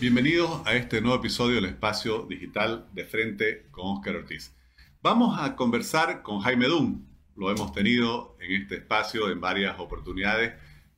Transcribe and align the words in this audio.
Bienvenidos 0.00 0.62
a 0.64 0.76
este 0.76 1.02
nuevo 1.02 1.18
episodio 1.18 1.56
del 1.56 1.66
Espacio 1.66 2.24
Digital 2.26 2.86
de 2.94 3.04
Frente 3.04 3.66
con 3.70 3.98
Oscar 3.98 4.16
Ortiz. 4.16 4.56
Vamos 5.02 5.38
a 5.38 5.54
conversar 5.56 6.22
con 6.22 6.40
Jaime 6.40 6.68
Dunn. 6.68 7.06
Lo 7.36 7.50
hemos 7.50 7.74
tenido 7.74 8.34
en 8.40 8.62
este 8.62 8.76
espacio 8.76 9.30
en 9.30 9.42
varias 9.42 9.78
oportunidades. 9.78 10.54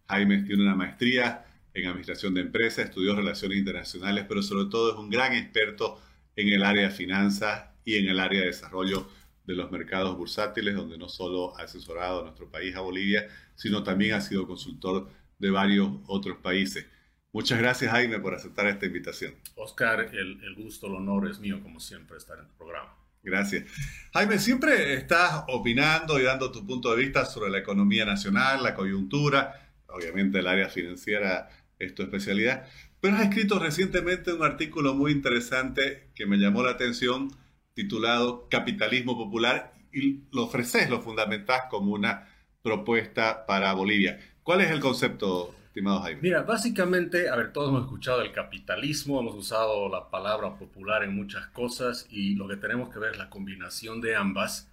Jaime 0.06 0.44
tiene 0.44 0.62
una 0.62 0.76
maestría 0.76 1.44
en 1.74 1.86
Administración 1.86 2.34
de 2.34 2.42
Empresas, 2.42 2.84
estudió 2.84 3.16
Relaciones 3.16 3.58
Internacionales, 3.58 4.24
pero 4.28 4.40
sobre 4.40 4.70
todo 4.70 4.92
es 4.92 4.96
un 4.96 5.10
gran 5.10 5.32
experto 5.32 6.00
en 6.36 6.50
el 6.50 6.62
área 6.62 6.84
de 6.84 6.94
finanzas 6.94 7.70
y 7.84 7.96
en 7.96 8.06
el 8.06 8.20
área 8.20 8.42
de 8.42 8.46
desarrollo 8.46 9.08
de 9.44 9.56
los 9.56 9.72
mercados 9.72 10.16
bursátiles, 10.16 10.76
donde 10.76 10.96
no 10.96 11.08
solo 11.08 11.58
ha 11.58 11.64
asesorado 11.64 12.20
a 12.20 12.22
nuestro 12.22 12.48
país, 12.52 12.76
a 12.76 12.82
Bolivia, 12.82 13.26
sino 13.56 13.82
también 13.82 14.14
ha 14.14 14.20
sido 14.20 14.46
consultor 14.46 15.10
de 15.40 15.50
varios 15.50 15.90
otros 16.06 16.38
países. 16.38 16.86
Muchas 17.32 17.58
gracias, 17.58 17.90
Jaime, 17.90 18.18
por 18.18 18.34
aceptar 18.34 18.66
esta 18.66 18.84
invitación. 18.84 19.34
Oscar, 19.54 20.00
el, 20.12 20.42
el, 20.44 20.54
gusto, 20.54 20.86
el 20.86 20.94
honor 20.94 21.30
es 21.30 21.38
mío, 21.38 21.60
como 21.62 21.80
siempre, 21.80 22.18
estar 22.18 22.38
en 22.38 22.46
tu 22.46 22.54
programa. 22.56 22.94
Gracias. 23.22 23.64
Jaime, 24.12 24.38
siempre 24.38 24.94
estás 24.94 25.44
opinando 25.48 26.20
y 26.20 26.24
dando 26.24 26.52
tu 26.52 26.66
punto 26.66 26.90
de 26.90 27.02
vista 27.02 27.24
sobre 27.24 27.50
la 27.50 27.58
economía 27.58 28.04
nacional, 28.04 28.62
la 28.62 28.74
coyuntura, 28.74 29.70
obviamente 29.86 30.40
el 30.40 30.46
área 30.46 30.68
financiera 30.68 31.48
es 31.78 31.94
tu 31.94 32.02
especialidad, 32.02 32.66
pero 33.00 33.16
has 33.16 33.22
escrito 33.22 33.58
recientemente 33.58 34.32
un 34.32 34.42
artículo 34.42 34.94
muy 34.94 35.12
interesante 35.12 36.10
que 36.14 36.26
me 36.26 36.36
llamó 36.36 36.62
la 36.62 36.72
atención, 36.72 37.30
titulado 37.74 38.48
Capitalismo 38.50 39.16
Popular, 39.16 39.72
y 39.92 40.24
lo 40.32 40.44
ofreces, 40.44 40.90
lo 40.90 41.00
fundamentás 41.00 41.62
como 41.70 41.92
una 41.92 42.28
propuesta 42.62 43.46
para 43.46 43.72
Bolivia. 43.72 44.18
¿Cuál 44.42 44.60
es 44.60 44.70
el 44.70 44.80
concepto, 44.80 45.54
estimado 45.72 46.02
Jaime? 46.02 46.20
Mira, 46.20 46.42
básicamente, 46.42 47.30
a 47.30 47.36
ver, 47.36 47.50
todos 47.50 47.70
hemos 47.70 47.84
escuchado 47.84 48.20
el 48.20 48.30
capitalismo, 48.30 49.18
hemos 49.18 49.34
usado 49.34 49.88
la 49.88 50.10
palabra 50.10 50.58
popular 50.58 51.02
en 51.02 51.14
muchas 51.14 51.46
cosas 51.46 52.06
y 52.10 52.34
lo 52.34 52.46
que 52.46 52.56
tenemos 52.56 52.90
que 52.90 52.98
ver 52.98 53.12
es 53.12 53.18
la 53.18 53.30
combinación 53.30 54.02
de 54.02 54.14
ambas. 54.14 54.68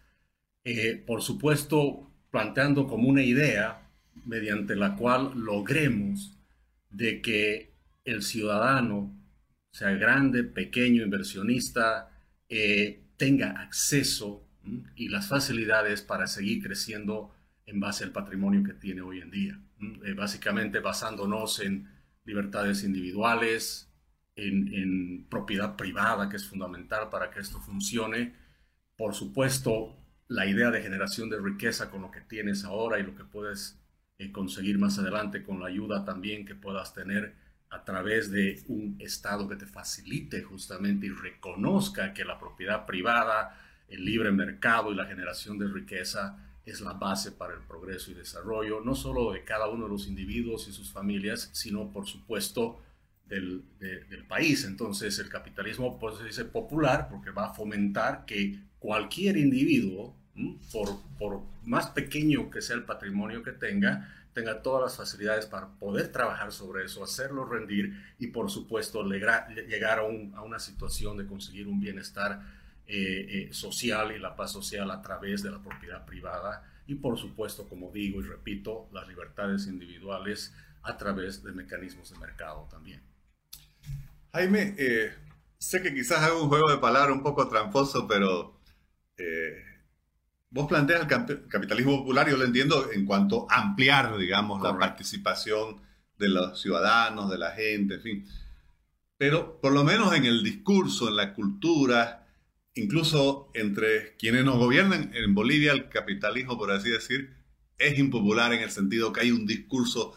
Eh, 0.65 1.01
por 1.07 1.21
supuesto, 1.21 2.05
planteando 2.31 2.85
como 2.85 3.07
una 3.07 3.23
idea 3.23 3.89
mediante 4.25 4.75
la 4.75 4.97
cual 4.97 5.31
logremos 5.35 6.37
de 6.89 7.21
que 7.21 7.71
el 8.03 8.21
ciudadano, 8.21 9.15
sea 9.71 9.91
grande, 9.91 10.43
pequeño, 10.43 11.01
inversionista, 11.03 12.11
eh, 12.49 12.99
tenga 13.15 13.51
acceso 13.61 14.43
y 14.97 15.07
las 15.07 15.29
facilidades 15.29 16.01
para 16.01 16.27
seguir 16.27 16.61
creciendo 16.61 17.33
en 17.69 17.79
base 17.79 18.03
al 18.03 18.11
patrimonio 18.11 18.63
que 18.63 18.73
tiene 18.73 19.01
hoy 19.01 19.21
en 19.21 19.31
día. 19.31 19.59
Eh, 20.05 20.13
básicamente 20.13 20.79
basándonos 20.79 21.59
en 21.59 21.87
libertades 22.25 22.83
individuales, 22.83 23.91
en, 24.35 25.27
propiedad 25.29 25.75
privada, 25.75 26.29
que 26.29 26.37
es 26.37 26.47
fundamental 26.47 27.09
para 27.09 27.29
que 27.29 27.39
esto 27.39 27.59
funcione. 27.59 28.33
Por 28.97 29.13
supuesto, 29.13 29.95
la 30.27 30.47
idea 30.47 30.71
de 30.71 30.81
generación 30.81 31.29
de 31.29 31.39
riqueza 31.39 31.91
con 31.91 32.01
lo 32.01 32.11
que 32.11 32.21
tienes 32.21 32.63
ahora 32.63 32.99
y 32.99 33.03
lo 33.03 33.15
que 33.15 33.23
puedes 33.23 33.79
eh, 34.17 34.31
conseguir 34.31 34.79
más 34.79 34.97
adelante 34.97 35.43
con 35.43 35.59
la 35.59 35.67
ayuda 35.67 36.05
también 36.05 36.45
que 36.45 36.55
puedas 36.55 36.93
tener 36.93 37.35
a 37.69 37.83
través 37.83 38.31
de 38.31 38.63
un 38.67 38.95
Estado 38.99 39.47
que 39.47 39.55
te 39.55 39.67
facilite 39.67 40.41
justamente 40.41 41.05
y 41.05 41.09
reconozca 41.09 42.13
que 42.13 42.25
la 42.25 42.39
propiedad 42.39 42.85
privada, 42.87 43.59
el 43.87 44.05
libre 44.05 44.31
mercado 44.31 44.91
y 44.91 44.95
la 44.95 45.05
generación 45.05 45.59
de 45.59 45.67
riqueza 45.67 46.48
es 46.69 46.81
la 46.81 46.93
base 46.93 47.31
para 47.31 47.53
el 47.53 47.61
progreso 47.61 48.11
y 48.11 48.13
desarrollo, 48.13 48.81
no 48.81 48.95
solo 48.95 49.31
de 49.31 49.43
cada 49.43 49.67
uno 49.67 49.85
de 49.85 49.91
los 49.91 50.07
individuos 50.07 50.67
y 50.67 50.71
sus 50.71 50.91
familias, 50.91 51.49
sino 51.53 51.91
por 51.91 52.05
supuesto 52.05 52.79
del, 53.25 53.63
del 53.79 54.25
país. 54.25 54.65
Entonces 54.65 55.19
el 55.19 55.29
capitalismo 55.29 55.99
pues, 55.99 56.17
se 56.17 56.23
dice 56.23 56.45
popular 56.45 57.07
porque 57.09 57.31
va 57.31 57.47
a 57.47 57.53
fomentar 57.53 58.25
que 58.25 58.59
cualquier 58.79 59.37
individuo, 59.37 60.15
por, 60.71 61.01
por 61.17 61.41
más 61.63 61.87
pequeño 61.87 62.49
que 62.49 62.61
sea 62.61 62.75
el 62.75 62.83
patrimonio 62.83 63.43
que 63.43 63.51
tenga, 63.51 64.15
tenga 64.33 64.61
todas 64.61 64.83
las 64.83 64.97
facilidades 64.97 65.45
para 65.45 65.67
poder 65.67 66.11
trabajar 66.11 66.51
sobre 66.51 66.85
eso, 66.85 67.03
hacerlo 67.03 67.45
rendir 67.45 67.93
y 68.19 68.27
por 68.27 68.49
supuesto 68.49 69.03
llegar 69.03 69.99
a, 69.99 70.37
a 70.37 70.41
una 70.43 70.59
situación 70.59 71.17
de 71.17 71.27
conseguir 71.27 71.67
un 71.67 71.79
bienestar 71.79 72.58
eh, 72.91 73.49
eh, 73.49 73.53
social 73.53 74.11
y 74.15 74.17
la 74.17 74.35
paz 74.35 74.51
social 74.51 74.89
a 74.89 74.99
través 74.99 75.43
de 75.43 75.51
la 75.51 75.61
propiedad 75.61 76.07
privada 76.07 76.63
y 76.87 76.95
por 76.95 77.19
supuesto, 77.19 77.69
como 77.69 77.91
digo 77.91 78.19
y 78.19 78.23
repito, 78.23 78.89
las 78.91 79.07
libertades 79.07 79.67
individuales 79.67 80.55
a 80.81 80.97
través 80.97 81.43
de 81.43 81.51
mecanismos 81.51 82.09
de 82.09 82.17
mercado 82.17 82.67
también. 82.71 83.03
Jaime, 84.33 84.73
eh, 84.79 85.13
sé 85.59 85.83
que 85.83 85.93
quizás 85.93 86.23
hago 86.23 86.41
un 86.41 86.49
juego 86.49 86.71
de 86.71 86.79
palabras 86.79 87.15
un 87.15 87.21
poco 87.21 87.47
tramposo, 87.47 88.07
pero 88.07 88.59
vos 90.49 90.67
planteas 90.67 91.01
el 91.01 91.47
capitalismo 91.47 91.99
popular, 91.99 92.27
yo 92.27 92.37
lo 92.37 92.45
entiendo 92.45 92.91
en 92.91 93.05
cuanto 93.05 93.45
a 93.51 93.61
ampliar, 93.61 94.17
digamos, 94.17 94.63
la 94.63 94.75
participación 94.75 95.79
de 96.17 96.29
los 96.29 96.59
ciudadanos, 96.59 97.29
de 97.29 97.37
la 97.37 97.51
gente, 97.51 97.93
en 97.93 98.01
fin. 98.01 98.27
Pero 99.15 99.61
por 99.61 99.73
lo 99.73 99.83
menos 99.83 100.15
en 100.15 100.25
el 100.25 100.43
discurso, 100.43 101.07
en 101.07 101.17
la 101.17 101.35
cultura, 101.35 102.25
incluso 102.75 103.49
entre 103.53 104.15
quienes 104.17 104.45
nos 104.45 104.57
gobiernan 104.57 105.11
en 105.13 105.33
Bolivia, 105.35 105.71
el 105.71 105.89
capitalismo, 105.89 106.57
por 106.57 106.71
así 106.71 106.89
decir, 106.89 107.35
es 107.77 107.97
impopular 107.97 108.53
en 108.53 108.61
el 108.61 108.71
sentido 108.71 109.13
que 109.13 109.21
hay 109.21 109.31
un 109.31 109.45
discurso 109.45 110.15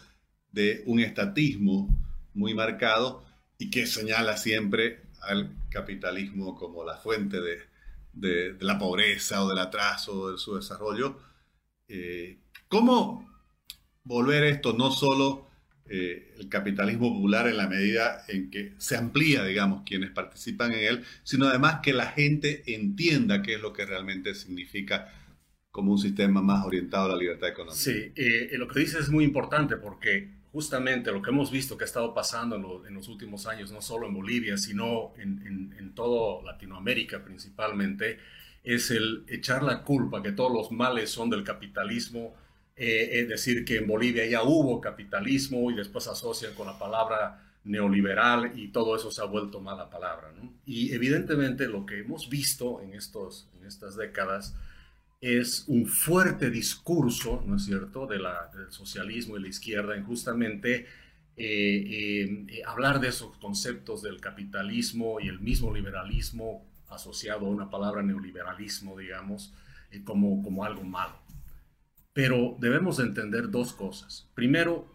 de 0.50 0.82
un 0.86 1.00
estatismo 1.00 1.88
muy 2.34 2.54
marcado 2.54 3.24
y 3.58 3.70
que 3.70 3.86
señala 3.86 4.36
siempre 4.36 5.02
al 5.22 5.54
capitalismo 5.70 6.56
como 6.56 6.84
la 6.84 6.96
fuente 6.96 7.40
de, 7.40 8.56
la 8.60 8.78
pobreza 8.78 9.42
o 9.44 9.48
del 9.48 9.58
atraso 9.58 10.32
de 10.32 10.38
su 10.38 10.56
desarrollo. 10.56 11.18
Eh, 11.88 12.38
¿Cómo 12.68 13.30
volver 14.04 14.44
esto 14.44 14.72
no 14.72 14.90
solo 14.90 15.51
eh, 15.94 16.32
el 16.38 16.48
capitalismo 16.48 17.12
popular 17.12 17.46
en 17.48 17.58
la 17.58 17.68
medida 17.68 18.24
en 18.26 18.50
que 18.50 18.72
se 18.78 18.96
amplía, 18.96 19.44
digamos, 19.44 19.82
quienes 19.84 20.10
participan 20.10 20.72
en 20.72 20.78
él, 20.78 21.04
sino 21.22 21.46
además 21.46 21.80
que 21.82 21.92
la 21.92 22.06
gente 22.06 22.62
entienda 22.64 23.42
qué 23.42 23.56
es 23.56 23.60
lo 23.60 23.74
que 23.74 23.84
realmente 23.84 24.34
significa 24.34 25.12
como 25.70 25.92
un 25.92 25.98
sistema 25.98 26.40
más 26.40 26.64
orientado 26.64 27.04
a 27.04 27.08
la 27.10 27.16
libertad 27.16 27.50
económica. 27.50 27.78
Sí, 27.78 28.10
eh, 28.16 28.52
lo 28.56 28.68
que 28.68 28.80
dices 28.80 29.02
es 29.02 29.10
muy 29.10 29.22
importante 29.22 29.76
porque 29.76 30.30
justamente 30.50 31.12
lo 31.12 31.20
que 31.20 31.28
hemos 31.28 31.50
visto 31.50 31.76
que 31.76 31.84
ha 31.84 31.92
estado 31.92 32.14
pasando 32.14 32.82
en, 32.86 32.94
los 32.94 33.08
últimos 33.08 33.46
años, 33.46 33.70
no 33.70 33.82
solo 33.82 34.06
en 34.06 34.14
Bolivia, 34.14 34.56
sino 34.56 35.12
en, 35.18 35.46
en, 35.46 35.74
en 35.78 35.94
toda 35.94 36.42
Latinoamérica 36.42 37.22
principalmente, 37.22 38.16
es 38.64 38.90
el 38.90 39.24
echar 39.28 39.62
la 39.62 39.82
culpa 39.82 40.22
que 40.22 40.32
todos 40.32 40.54
los 40.54 40.72
males 40.72 41.10
son 41.10 41.28
del 41.28 41.44
capitalismo, 41.44 42.34
eh, 42.76 43.20
es 43.20 43.28
decir, 43.28 43.64
que 43.64 43.76
en 43.76 43.86
Bolivia 43.86 44.26
ya 44.26 44.42
hubo 44.42 44.80
capitalismo 44.80 45.70
y 45.70 45.74
después 45.74 46.06
asocian 46.08 46.54
con 46.54 46.66
la 46.66 46.78
palabra 46.78 47.52
neoliberal 47.64 48.58
y 48.58 48.68
todo 48.68 48.96
eso 48.96 49.10
se 49.10 49.20
ha 49.20 49.26
vuelto 49.26 49.60
mala 49.60 49.90
palabra. 49.90 50.32
Y 50.64 50.92
evidentemente 50.92 51.68
lo 51.68 51.86
que 51.86 52.00
hemos 52.00 52.28
visto 52.28 52.80
en, 52.80 52.94
estos, 52.94 53.48
en 53.58 53.66
estas 53.66 53.96
décadas 53.96 54.54
es 55.20 55.64
un 55.68 55.86
fuerte 55.86 56.50
discurso, 56.50 57.44
¿no 57.46 57.56
es 57.56 57.64
cierto?, 57.64 58.06
de 58.06 58.18
la, 58.18 58.50
del 58.56 58.72
socialismo 58.72 59.36
y 59.36 59.42
la 59.42 59.48
izquierda 59.48 59.94
en 59.94 60.04
justamente 60.04 60.86
eh, 61.36 62.46
eh, 62.48 62.62
hablar 62.66 63.00
de 63.00 63.08
esos 63.08 63.36
conceptos 63.38 64.02
del 64.02 64.20
capitalismo 64.20 65.20
y 65.20 65.28
el 65.28 65.38
mismo 65.38 65.72
liberalismo 65.72 66.66
asociado 66.88 67.46
a 67.46 67.50
una 67.50 67.70
palabra 67.70 68.02
neoliberalismo, 68.02 68.98
digamos, 68.98 69.54
como, 70.04 70.42
como 70.42 70.64
algo 70.64 70.82
malo. 70.82 71.21
Pero 72.12 72.56
debemos 72.60 72.98
entender 72.98 73.50
dos 73.50 73.72
cosas. 73.72 74.30
Primero, 74.34 74.92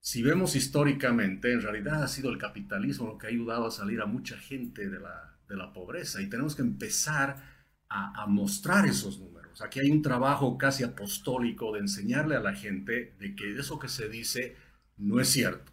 si 0.00 0.22
vemos 0.22 0.54
históricamente, 0.54 1.52
en 1.52 1.62
realidad 1.62 2.02
ha 2.02 2.08
sido 2.08 2.30
el 2.30 2.38
capitalismo 2.38 3.08
lo 3.08 3.18
que 3.18 3.26
ha 3.26 3.30
ayudado 3.30 3.66
a 3.66 3.70
salir 3.70 4.00
a 4.00 4.06
mucha 4.06 4.36
gente 4.38 4.88
de 4.88 5.00
la, 5.00 5.36
de 5.48 5.56
la 5.56 5.72
pobreza 5.72 6.22
y 6.22 6.28
tenemos 6.28 6.54
que 6.54 6.62
empezar 6.62 7.42
a, 7.88 8.26
mostrar 8.26 8.86
esos 8.86 9.18
números. 9.18 9.62
Aquí 9.62 9.80
hay 9.80 9.90
un 9.90 10.02
trabajo 10.02 10.58
casi 10.58 10.84
apostólico 10.84 11.72
de 11.72 11.80
enseñarle 11.80 12.36
a 12.36 12.40
la 12.40 12.54
gente 12.54 13.14
de 13.18 13.34
que 13.34 13.56
eso 13.56 13.78
que 13.78 13.88
se 13.88 14.08
dice 14.08 14.56
no 14.96 15.20
es 15.20 15.28
cierto. 15.28 15.72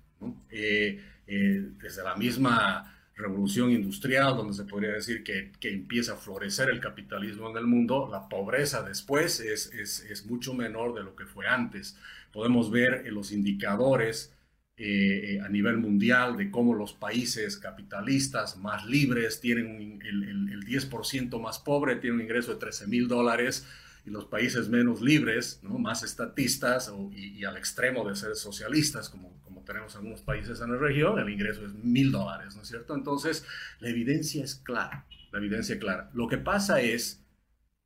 Eh, 0.50 1.04
eh, 1.28 1.72
desde 1.81 2.04
la 2.04 2.16
misma 2.16 3.03
revolución 3.15 3.71
industrial, 3.71 4.36
donde 4.36 4.54
se 4.54 4.65
podría 4.65 4.94
decir 4.94 5.24
que, 5.24 5.51
que, 5.60 5.71
empieza 5.71 6.13
a 6.13 6.18
florecer 6.18 6.69
el 6.69 6.80
capitalismo 6.80 7.50
en 7.50 7.57
el 7.57 7.68
mundo, 7.68 8.10
la 8.12 8.27
pobreza 8.27 8.81
después 8.81 9.39
es, 9.39 9.71
es, 9.74 10.00
es 10.01 10.25
mucho 10.25 10.54
menor 10.54 10.95
de 10.95 11.04
lo 11.04 11.15
que 11.15 11.25
fue 11.25 11.48
antes. 11.48 11.98
Podemos 12.31 12.71
ver 12.71 13.06
los 13.12 13.31
indicadores 13.31 14.33
eh, 14.75 15.39
a 15.45 15.50
nivel 15.50 15.77
mundial 15.77 16.36
de 16.36 16.50
cómo 16.50 16.74
los 16.74 16.94
países 16.94 17.57
capitalistas 17.57 18.57
más 18.57 18.88
libres 18.88 19.39
tienen 19.39 20.01
el, 20.04 20.24
el, 20.24 20.50
el 20.51 20.65
10% 20.65 21.39
más 21.39 21.60
pobre, 21.60 21.98
tienen 21.98 22.15
un 22.19 22.25
ingreso 22.25 22.54
de 22.54 22.60
13 22.60 22.88
mil 22.88 23.07
dólares, 23.07 23.68
y 24.06 24.10
los 24.10 24.26
países 24.26 24.70
menos 24.70 25.02
libres, 25.02 25.62
más 25.64 26.04
estatistas 26.04 26.90
o, 26.90 27.12
y, 27.14 27.44
al 27.46 27.58
extremo 27.58 28.08
de 28.08 28.16
ser 28.16 28.36
socialistas, 28.36 29.10
como, 29.10 29.34
tenemos 29.66 29.96
algunos 29.96 30.22
países 30.22 30.60
en 30.60 30.74
la 30.74 30.78
región, 30.78 31.18
el 31.20 31.30
ingreso 31.30 31.66
es 31.66 31.74
mil 31.74 32.12
dólares, 32.12 32.54
¿no 32.54 32.64
es 32.64 32.68
cierto? 32.68 32.96
Entonces, 32.96 33.46
la 33.80 33.88
evidencia 33.88 34.44
es 34.44 34.56
clara, 34.56 35.08
la 35.32 35.40
evidencia 35.40 35.80
clara. 35.80 36.12
Lo 36.14 36.28
que 36.28 36.38
pasa 36.38 36.82
es, 36.82 37.26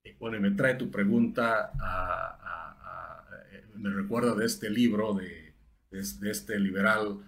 eh, 0.04 0.16
bueno, 0.20 0.38
y 0.38 0.40
me 0.40 0.50
trae 0.50 0.74
tu 0.74 0.90
pregunta, 0.90 1.72
eh, 3.54 3.64
me 3.76 3.92
recuerda 3.92 4.34
de 4.34 4.48
este 4.48 4.72
libro 4.72 5.14
de, 5.14 5.54
de, 5.92 6.32
este 6.32 6.60
liberal 6.60 7.20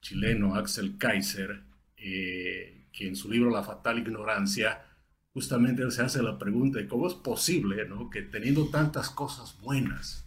chileno, 0.00 0.54
Axel 0.54 0.96
Kaiser, 0.96 1.62
eh, 1.98 2.86
que 2.92 3.06
en 3.06 3.16
su 3.16 3.30
libro 3.30 3.50
La 3.50 3.62
fatal 3.62 3.98
ignorancia, 3.98 4.82
justamente 5.32 5.82
él 5.82 5.92
se 5.92 6.02
hace 6.02 6.22
la 6.22 6.38
pregunta 6.38 6.78
de 6.78 6.88
cómo 6.88 7.06
es 7.06 7.14
posible 7.14 7.86
¿no? 7.88 8.10
que 8.10 8.22
teniendo 8.22 8.68
tantas 8.68 9.10
cosas 9.10 9.58
buenas 9.60 10.26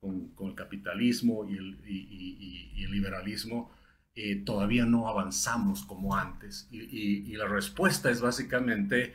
con, 0.00 0.32
el 0.40 0.54
capitalismo 0.54 1.46
y 1.48 1.56
el, 1.56 2.90
liberalismo, 2.90 3.70
eh, 4.14 4.36
todavía 4.36 4.84
no 4.84 5.08
avanzamos 5.08 5.84
como 5.84 6.16
antes. 6.16 6.66
Y, 6.70 7.36
la 7.36 7.46
respuesta 7.46 8.10
es 8.10 8.20
básicamente 8.20 9.14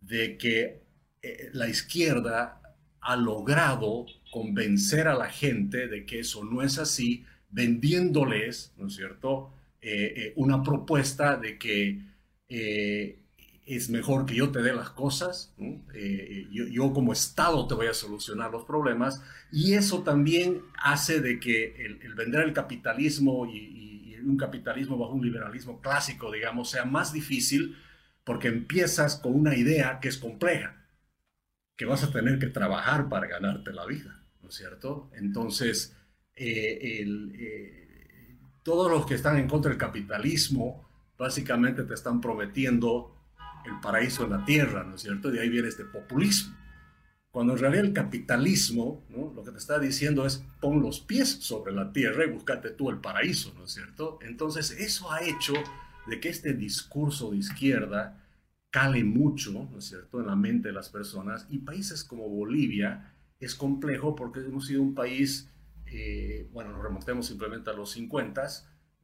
de 0.00 0.36
que 0.38 0.82
eh, 1.22 1.50
la 1.52 1.68
izquierda 1.68 2.60
ha 3.00 3.16
logrado 3.16 4.06
convencer 4.32 5.06
a 5.06 5.14
la 5.14 5.28
gente 5.28 5.86
de 5.86 6.04
que 6.04 6.20
eso 6.20 6.42
no 6.44 6.62
es 6.62 6.78
así, 6.78 7.24
vendiéndoles, 7.50 8.72
¿no 8.76 8.88
es 8.88 8.96
cierto?, 8.96 9.52
eh, 9.80 10.32
una 10.34 10.64
propuesta 10.64 11.36
de 11.36 11.58
que 11.58 12.00
es 13.66 13.90
mejor 13.90 14.26
que 14.26 14.36
yo 14.36 14.52
te 14.52 14.62
dé 14.62 14.72
las 14.72 14.90
cosas, 14.90 15.52
eh, 15.92 16.46
yo, 16.50 16.92
como 16.92 17.12
Estado 17.12 17.66
te 17.66 17.74
voy 17.74 17.88
a 17.88 17.94
solucionar 17.94 18.52
los 18.52 18.64
problemas, 18.64 19.22
y 19.50 19.74
eso 19.74 20.04
también 20.04 20.62
hace 20.78 21.20
de 21.20 21.40
que 21.40 21.74
el, 21.84 22.14
vender 22.14 22.42
el 22.42 22.52
capitalismo 22.52 23.46
y, 23.46 23.84
un 24.24 24.36
capitalismo 24.36 24.98
bajo 24.98 25.12
un 25.12 25.24
liberalismo 25.24 25.80
clásico, 25.80 26.32
digamos, 26.32 26.70
sea 26.70 26.84
más 26.84 27.12
difícil 27.12 27.76
porque 28.24 28.48
empiezas 28.48 29.14
con 29.14 29.36
una 29.36 29.54
idea 29.54 30.00
que 30.00 30.08
es 30.08 30.18
compleja, 30.18 30.84
que 31.76 31.84
vas 31.84 32.02
a 32.02 32.10
tener 32.10 32.40
que 32.40 32.48
trabajar 32.48 33.08
para 33.08 33.28
ganarte 33.28 33.72
la 33.72 33.86
vida, 33.86 34.24
¿no 34.42 34.48
es 34.48 34.54
cierto? 34.56 35.12
Entonces, 35.14 35.96
eh, 36.34 37.04
eh, 37.04 38.36
todos 38.64 38.90
los 38.90 39.06
que 39.06 39.14
están 39.14 39.36
en 39.36 39.46
contra 39.46 39.68
del 39.68 39.78
capitalismo, 39.78 40.88
básicamente 41.16 41.84
te 41.84 41.94
están 41.94 42.20
prometiendo 42.20 43.15
el 43.66 43.80
paraíso 43.80 44.24
en 44.24 44.30
la 44.30 44.44
tierra, 44.44 44.84
¿no 44.84 44.96
es 44.96 45.02
cierto? 45.02 45.30
De 45.30 45.40
ahí 45.40 45.48
viene 45.48 45.68
este 45.68 45.84
populismo. 45.84 46.56
Cuando 47.30 47.52
en 47.52 47.58
realidad 47.58 47.84
el 47.84 47.92
capitalismo, 47.92 49.04
¿no? 49.10 49.32
lo 49.34 49.44
que 49.44 49.50
te 49.50 49.58
está 49.58 49.78
diciendo 49.78 50.24
es 50.24 50.42
pon 50.60 50.80
los 50.80 51.00
pies 51.00 51.28
sobre 51.28 51.72
la 51.72 51.92
tierra 51.92 52.24
y 52.24 52.30
búscate 52.30 52.70
tú 52.70 52.88
el 52.88 52.98
paraíso, 52.98 53.52
¿no 53.58 53.64
es 53.64 53.72
cierto? 53.72 54.18
Entonces 54.22 54.70
eso 54.70 55.12
ha 55.12 55.22
hecho 55.22 55.52
de 56.06 56.18
que 56.18 56.30
este 56.30 56.54
discurso 56.54 57.32
de 57.32 57.38
izquierda 57.38 58.22
cale 58.70 59.04
mucho, 59.04 59.68
¿no 59.70 59.78
es 59.78 59.84
cierto?, 59.84 60.20
en 60.20 60.26
la 60.26 60.36
mente 60.36 60.68
de 60.68 60.74
las 60.74 60.88
personas. 60.88 61.46
Y 61.50 61.58
países 61.58 62.04
como 62.04 62.28
Bolivia 62.28 63.12
es 63.38 63.54
complejo 63.54 64.14
porque 64.14 64.40
hemos 64.40 64.66
sido 64.66 64.82
un 64.82 64.94
país, 64.94 65.50
eh, 65.86 66.48
bueno, 66.52 66.72
nos 66.72 66.82
remontemos 66.82 67.26
simplemente 67.26 67.68
a 67.68 67.74
los 67.74 67.90
50 67.90 68.46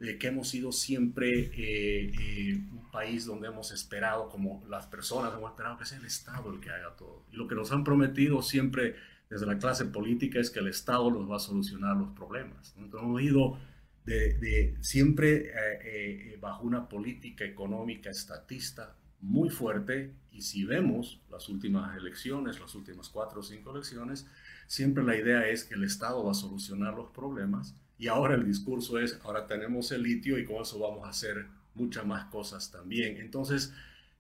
de 0.07 0.19
que 0.19 0.27
hemos 0.27 0.49
sido 0.49 0.73
siempre 0.73 1.31
eh, 1.31 2.13
eh, 2.21 2.61
un 2.73 2.91
país 2.91 3.25
donde 3.25 3.47
hemos 3.47 3.71
esperado, 3.71 4.29
como 4.29 4.65
las 4.69 4.87
personas 4.87 5.33
hemos 5.33 5.51
esperado 5.51 5.79
que 5.79 5.85
sea 5.85 5.99
el 5.99 6.05
Estado 6.05 6.53
el 6.53 6.61
que 6.61 6.71
haga 6.71 6.97
todo. 6.97 7.25
Y 7.31 7.37
lo 7.37 7.47
que 7.47 7.55
nos 7.55 7.71
han 7.71 7.85
prometido 7.85 8.43
siempre 8.43 8.97
desde 9.31 9.47
la 9.47 9.59
clase 9.59 9.85
política 9.85 10.41
es 10.41 10.51
que 10.51 10.59
el 10.59 10.67
Estado 10.67 11.09
nos 11.11 11.31
va 11.31 11.37
a 11.37 11.39
solucionar 11.39 11.97
los 11.97 12.11
problemas. 12.11 12.75
Entonces 12.77 13.09
hemos 13.09 13.23
ido 13.23 13.59
de, 14.05 14.77
siempre 14.81 15.53
eh, 15.85 16.37
bajo 16.41 16.65
una 16.65 16.89
política 16.89 17.45
económica 17.45 18.11
estatista 18.11 18.97
muy 19.21 19.51
fuerte 19.51 20.17
y 20.33 20.43
si 20.43 20.65
vemos 20.65 21.23
las 21.31 21.49
últimas 21.49 21.97
elecciones, 21.97 22.59
las 22.59 22.75
últimas 22.75 23.09
cuatro 23.09 23.39
o 23.39 23.43
cinco 23.45 23.71
elecciones, 23.71 24.27
siempre 24.67 25.05
la 25.05 25.17
idea 25.17 25.47
es 25.47 25.63
que 25.63 25.75
el 25.75 25.85
Estado 25.85 26.25
va 26.25 26.33
a 26.33 26.35
solucionar 26.35 26.95
los 26.95 27.11
problemas 27.11 27.77
y 27.99 28.09
ahora 28.09 28.35
el 28.35 28.45
discurso 28.45 28.99
es, 28.99 29.19
ahora 29.25 29.47
tenemos 29.47 29.93
el 29.93 30.03
litio 30.03 30.39
y 30.39 30.45
con 30.45 30.63
eso 30.63 30.79
vamos 30.79 31.07
a 31.07 31.11
hacer 31.11 31.47
muchas 31.75 32.05
más 32.05 32.27
cosas 32.27 32.71
también. 32.71 33.17
Entonces, 33.19 33.73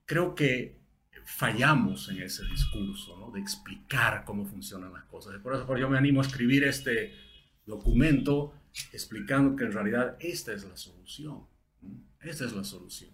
creo 0.06 0.34
que 0.34 0.80
fallamos 1.24 2.08
en 2.08 2.22
ese 2.22 2.44
discurso, 2.44 3.16
¿no? 3.18 3.30
De 3.30 3.40
explicar 3.40 4.24
cómo 4.24 4.46
funcionan 4.46 4.92
las 4.92 5.04
cosas. 5.04 5.38
Por 5.40 5.54
eso 5.54 5.76
yo 5.76 5.88
me 5.88 5.98
animo 5.98 6.20
a 6.20 6.26
escribir 6.26 6.64
este 6.64 7.14
documento 7.66 8.54
explicando 8.92 9.56
que 9.56 9.64
en 9.64 9.72
realidad 9.72 10.16
esta 10.20 10.52
es 10.52 10.64
la 10.64 10.76
solución. 10.76 11.46
Esta 12.20 12.44
es 12.44 12.52
la 12.52 12.64
solución. 12.64 13.10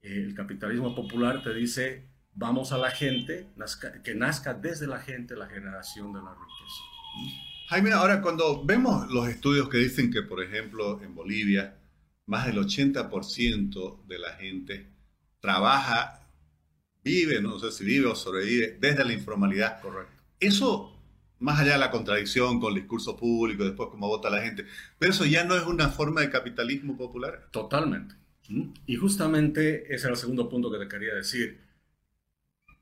El 0.00 0.34
capitalismo 0.34 0.94
popular 0.94 1.42
te 1.42 1.54
dice, 1.54 2.08
vamos 2.34 2.72
a 2.72 2.78
la 2.78 2.90
gente, 2.90 3.48
que 4.04 4.14
nazca 4.14 4.54
desde 4.54 4.86
la 4.86 5.00
gente 5.00 5.36
la 5.36 5.48
generación 5.48 6.12
de 6.12 6.20
la 6.20 6.34
riqueza. 6.34 7.47
Jaime, 7.68 7.92
ahora 7.92 8.22
cuando 8.22 8.64
vemos 8.64 9.10
los 9.10 9.28
estudios 9.28 9.68
que 9.68 9.76
dicen 9.76 10.10
que, 10.10 10.22
por 10.22 10.42
ejemplo, 10.42 11.02
en 11.02 11.14
Bolivia, 11.14 11.76
más 12.24 12.46
del 12.46 12.56
80% 12.56 14.06
de 14.06 14.18
la 14.18 14.32
gente 14.36 14.86
trabaja, 15.38 16.26
vive, 17.04 17.42
no 17.42 17.58
sé 17.58 17.70
si 17.70 17.84
vive 17.84 18.06
o 18.06 18.14
sobrevive 18.14 18.78
desde 18.80 19.04
la 19.04 19.12
informalidad. 19.12 19.82
Correcto. 19.82 20.14
Eso, 20.40 20.98
más 21.40 21.60
allá 21.60 21.72
de 21.72 21.78
la 21.78 21.90
contradicción 21.90 22.58
con 22.58 22.72
el 22.72 22.80
discurso 22.80 23.18
público, 23.18 23.64
después 23.64 23.90
cómo 23.90 24.08
vota 24.08 24.30
la 24.30 24.40
gente, 24.40 24.64
pero 24.98 25.12
eso 25.12 25.26
ya 25.26 25.44
no 25.44 25.54
es 25.54 25.64
una 25.64 25.90
forma 25.90 26.22
de 26.22 26.30
capitalismo 26.30 26.96
popular. 26.96 27.48
Totalmente. 27.50 28.14
Y 28.86 28.96
justamente 28.96 29.94
ese 29.94 30.06
era 30.06 30.14
el 30.14 30.16
segundo 30.16 30.48
punto 30.48 30.72
que 30.72 30.78
te 30.78 30.88
quería 30.88 31.14
decir. 31.14 31.60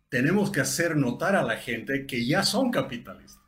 Tenemos 0.08 0.52
que 0.52 0.60
hacer 0.60 0.96
notar 0.96 1.34
a 1.34 1.42
la 1.42 1.56
gente 1.56 2.06
que 2.06 2.24
ya 2.24 2.44
son 2.44 2.70
capitalistas. 2.70 3.45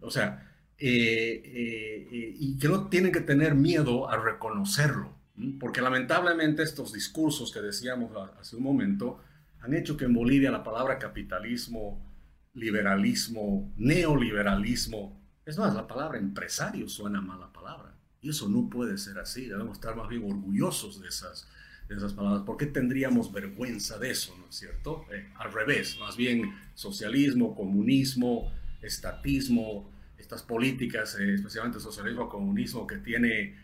O 0.00 0.10
sea, 0.10 0.46
eh, 0.78 1.42
eh, 1.42 2.08
eh, 2.12 2.36
y 2.38 2.58
que 2.58 2.68
no 2.68 2.88
tienen 2.88 3.10
que 3.10 3.22
tener 3.22 3.54
miedo 3.54 4.10
a 4.10 4.18
reconocerlo, 4.18 5.16
porque 5.58 5.80
lamentablemente 5.80 6.62
estos 6.62 6.92
discursos 6.92 7.50
que 7.50 7.62
decíamos 7.62 8.12
hace 8.38 8.56
un 8.56 8.62
momento 8.62 9.20
han 9.60 9.72
hecho 9.72 9.96
que 9.96 10.04
en 10.04 10.12
Bolivia 10.12 10.50
la 10.50 10.62
palabra 10.62 10.98
capitalismo, 10.98 12.04
liberalismo, 12.52 13.72
neoliberalismo, 13.76 15.18
es 15.46 15.56
más, 15.56 15.74
la 15.74 15.86
palabra 15.86 16.18
empresario 16.18 16.88
suena 16.88 17.20
mala 17.20 17.52
palabra. 17.52 17.94
Y 18.20 18.30
eso 18.30 18.48
no 18.48 18.68
puede 18.68 18.98
ser 18.98 19.18
así, 19.18 19.46
debemos 19.46 19.78
estar 19.78 19.96
más 19.96 20.08
bien 20.08 20.24
orgullosos 20.24 21.00
de 21.00 21.08
esas, 21.08 21.48
de 21.88 21.96
esas 21.96 22.12
palabras. 22.12 22.42
¿Por 22.42 22.56
qué 22.58 22.66
tendríamos 22.66 23.32
vergüenza 23.32 23.98
de 23.98 24.10
eso, 24.10 24.36
no 24.38 24.48
es 24.48 24.56
cierto? 24.56 25.06
al 25.36 25.52
revés, 25.52 25.96
más 26.00 26.16
bien 26.16 26.54
socialismo, 26.74 27.54
comunismo, 27.54 28.52
estatismo, 28.86 29.90
estas 30.18 30.42
políticas, 30.42 31.16
eh, 31.18 31.34
especialmente 31.34 31.80
socialismo, 31.80 32.28
comunismo, 32.28 32.86
que 32.86 32.98
tiene 32.98 33.54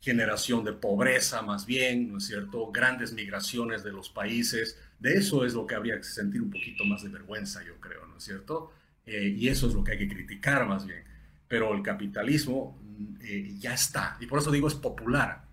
generación 0.00 0.64
de 0.64 0.72
pobreza 0.72 1.42
más 1.42 1.66
bien, 1.66 2.12
¿no 2.12 2.18
es 2.18 2.26
cierto? 2.26 2.70
Grandes 2.70 3.12
migraciones 3.12 3.82
de 3.82 3.92
los 3.92 4.08
países. 4.10 4.78
De 4.98 5.14
eso 5.14 5.44
es 5.44 5.54
lo 5.54 5.66
que 5.66 5.74
habría 5.74 5.96
que 5.96 6.04
sentir 6.04 6.42
un 6.42 6.50
poquito 6.50 6.84
más 6.84 7.02
de 7.02 7.08
vergüenza, 7.08 7.64
yo 7.64 7.80
creo, 7.80 8.06
¿no 8.06 8.18
es 8.18 8.24
cierto? 8.24 8.72
Eh, 9.04 9.34
y 9.36 9.48
eso 9.48 9.68
es 9.68 9.74
lo 9.74 9.82
que 9.84 9.92
hay 9.92 9.98
que 9.98 10.08
criticar 10.08 10.66
más 10.66 10.86
bien. 10.86 11.02
Pero 11.48 11.74
el 11.74 11.82
capitalismo 11.82 12.78
mm, 12.82 13.16
eh, 13.22 13.54
ya 13.58 13.74
está, 13.74 14.16
y 14.20 14.26
por 14.26 14.38
eso 14.38 14.50
digo 14.50 14.68
es 14.68 14.74
popular, 14.74 15.44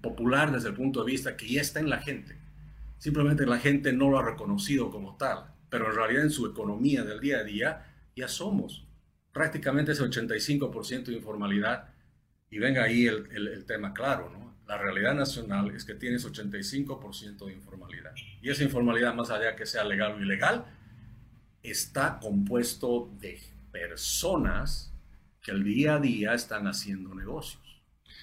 popular 0.00 0.52
desde 0.52 0.68
el 0.68 0.74
punto 0.74 1.04
de 1.04 1.12
vista 1.12 1.36
que 1.36 1.48
ya 1.48 1.60
está 1.60 1.80
en 1.80 1.90
la 1.90 1.98
gente. 1.98 2.36
Simplemente 2.98 3.46
la 3.46 3.58
gente 3.58 3.92
no 3.92 4.10
lo 4.10 4.18
ha 4.18 4.24
reconocido 4.24 4.90
como 4.90 5.16
tal, 5.16 5.44
pero 5.70 5.88
en 5.88 5.96
realidad 5.96 6.24
en 6.24 6.30
su 6.30 6.46
economía 6.46 7.04
del 7.04 7.20
día 7.20 7.38
a 7.38 7.44
día 7.44 7.89
ya 8.16 8.28
somos 8.28 8.86
prácticamente 9.32 9.92
ese 9.92 10.02
85% 10.02 11.04
de 11.04 11.14
informalidad. 11.14 11.88
Y 12.50 12.58
venga 12.58 12.84
ahí 12.84 13.06
el, 13.06 13.64
tema 13.64 13.92
claro, 13.92 14.30
¿no? 14.30 14.50
La 14.66 14.76
realidad 14.76 15.14
nacional 15.14 15.70
es 15.74 15.84
que 15.84 15.94
tienes 15.94 16.26
85% 16.26 17.46
de 17.46 17.52
informalidad. 17.52 18.12
Y 18.40 18.50
esa 18.50 18.62
informalidad, 18.62 19.14
más 19.14 19.30
allá 19.30 19.56
que 19.56 19.66
sea 19.66 19.84
legal 19.84 20.12
o 20.12 20.20
ilegal, 20.20 20.64
está 21.62 22.18
compuesto 22.20 23.10
de 23.20 23.40
personas 23.72 24.92
que 25.42 25.50
el 25.52 25.64
día 25.64 25.94
a 25.94 26.00
día 26.00 26.34
están 26.34 26.66
haciendo 26.66 27.14
negocios. 27.14 27.62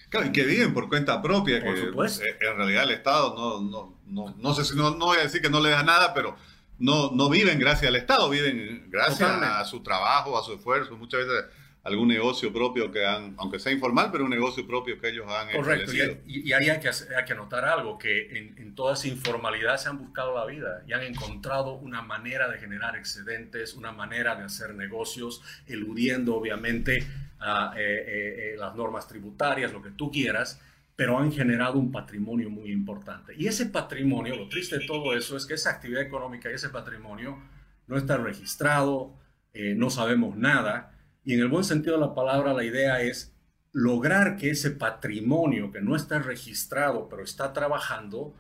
Claro, 0.09 0.27
y 0.27 0.31
que 0.31 0.45
viven 0.45 0.73
por 0.73 0.87
cuenta 0.87 1.21
propia. 1.21 1.61
Por 1.63 1.75
que 1.75 1.81
supuesto. 1.87 2.23
En 2.25 2.57
realidad 2.57 2.83
el 2.83 2.91
Estado 2.91 3.35
no, 3.35 3.61
no, 3.61 3.99
no, 4.05 4.35
no 4.37 4.53
sé 4.53 4.63
si 4.63 4.75
no, 4.75 4.91
no 4.91 5.05
voy 5.07 5.17
a 5.17 5.23
decir 5.23 5.41
que 5.41 5.49
no 5.49 5.59
le 5.59 5.69
da 5.69 5.83
nada, 5.83 6.13
pero 6.13 6.37
no, 6.79 7.11
no 7.11 7.29
viven 7.29 7.59
gracias 7.59 7.89
al 7.89 7.95
Estado, 7.95 8.29
viven 8.29 8.85
gracias 8.89 9.29
a 9.29 9.63
su 9.65 9.81
trabajo, 9.81 10.37
a 10.37 10.43
su 10.43 10.53
esfuerzo, 10.53 10.95
muchas 10.95 11.25
veces 11.25 11.45
algún 11.87 12.09
negocio 12.09 12.51
propio 12.51 12.91
que 12.91 13.05
han, 13.05 13.35
aunque 13.37 13.59
sea 13.59 13.71
informal, 13.71 14.09
pero 14.11 14.25
un 14.25 14.29
negocio 14.29 14.67
propio 14.67 14.99
que 14.99 15.07
ellos 15.07 15.25
han 15.29 15.49
Correcto, 15.55 15.93
y, 15.93 16.49
y, 16.49 16.53
ahí 16.53 16.69
hay 16.69 16.79
que, 16.81 16.89
hay 16.89 17.25
que 17.25 17.33
anotar 17.33 17.63
algo, 17.63 17.97
que 17.97 18.37
en, 18.37 18.57
en, 18.57 18.75
toda 18.75 18.93
esa 18.93 19.07
informalidad 19.07 19.77
se 19.77 19.87
han 19.87 19.97
buscado 19.97 20.35
la 20.35 20.45
vida 20.45 20.83
y 20.85 20.91
han 20.91 21.03
encontrado 21.03 21.75
una 21.75 22.01
manera 22.01 22.49
de 22.49 22.57
generar 22.57 22.97
excedentes, 22.97 23.73
una 23.73 23.93
manera 23.93 24.35
de 24.35 24.43
hacer 24.43 24.75
negocios, 24.75 25.41
eludiendo 25.65 26.35
obviamente 26.35 27.07
ah, 27.39 27.73
eh, 27.77 28.55
las 28.57 28.75
normas 28.75 29.07
tributarias, 29.07 29.71
lo 29.71 29.81
que 29.81 29.91
tú 29.91 30.11
quieras, 30.11 30.59
pero 30.97 31.17
han 31.19 31.31
generado 31.31 31.79
un 31.79 31.91
patrimonio 31.91 32.49
muy 32.49 32.71
importante. 32.71 33.33
Y 33.37 33.47
ese 33.47 33.67
patrimonio, 33.67 34.35
lo 34.35 34.49
triste 34.49 34.79
de 34.79 34.87
todo 34.87 35.15
eso 35.15 35.37
es 35.37 35.45
que 35.45 35.53
esa 35.53 35.69
actividad 35.69 36.01
económica 36.01 36.51
y 36.51 36.55
ese 36.55 36.69
patrimonio 36.69 37.37
no 37.85 37.97
está 37.97 38.17
registrado, 38.17 39.15
no 39.53 39.89
sabemos 39.89 40.35
nada, 40.35 40.91
y 41.23 41.35
en 41.35 41.39
el 41.41 41.47
buen 41.49 41.63
sentido 41.63 41.95
de 41.95 42.01
la 42.01 42.15
palabra 42.15 42.53
la 42.53 42.63
idea 42.63 43.01
es 43.01 43.31
lograr 43.71 44.37
que 44.37 44.49
ese 44.49 44.71
patrimonio 44.71 45.71
que 45.71 45.81
no 45.81 45.95
está 45.95 46.17
registrado 46.17 47.07
pero 47.09 47.23
está 47.23 47.53
trabajando 47.53 48.33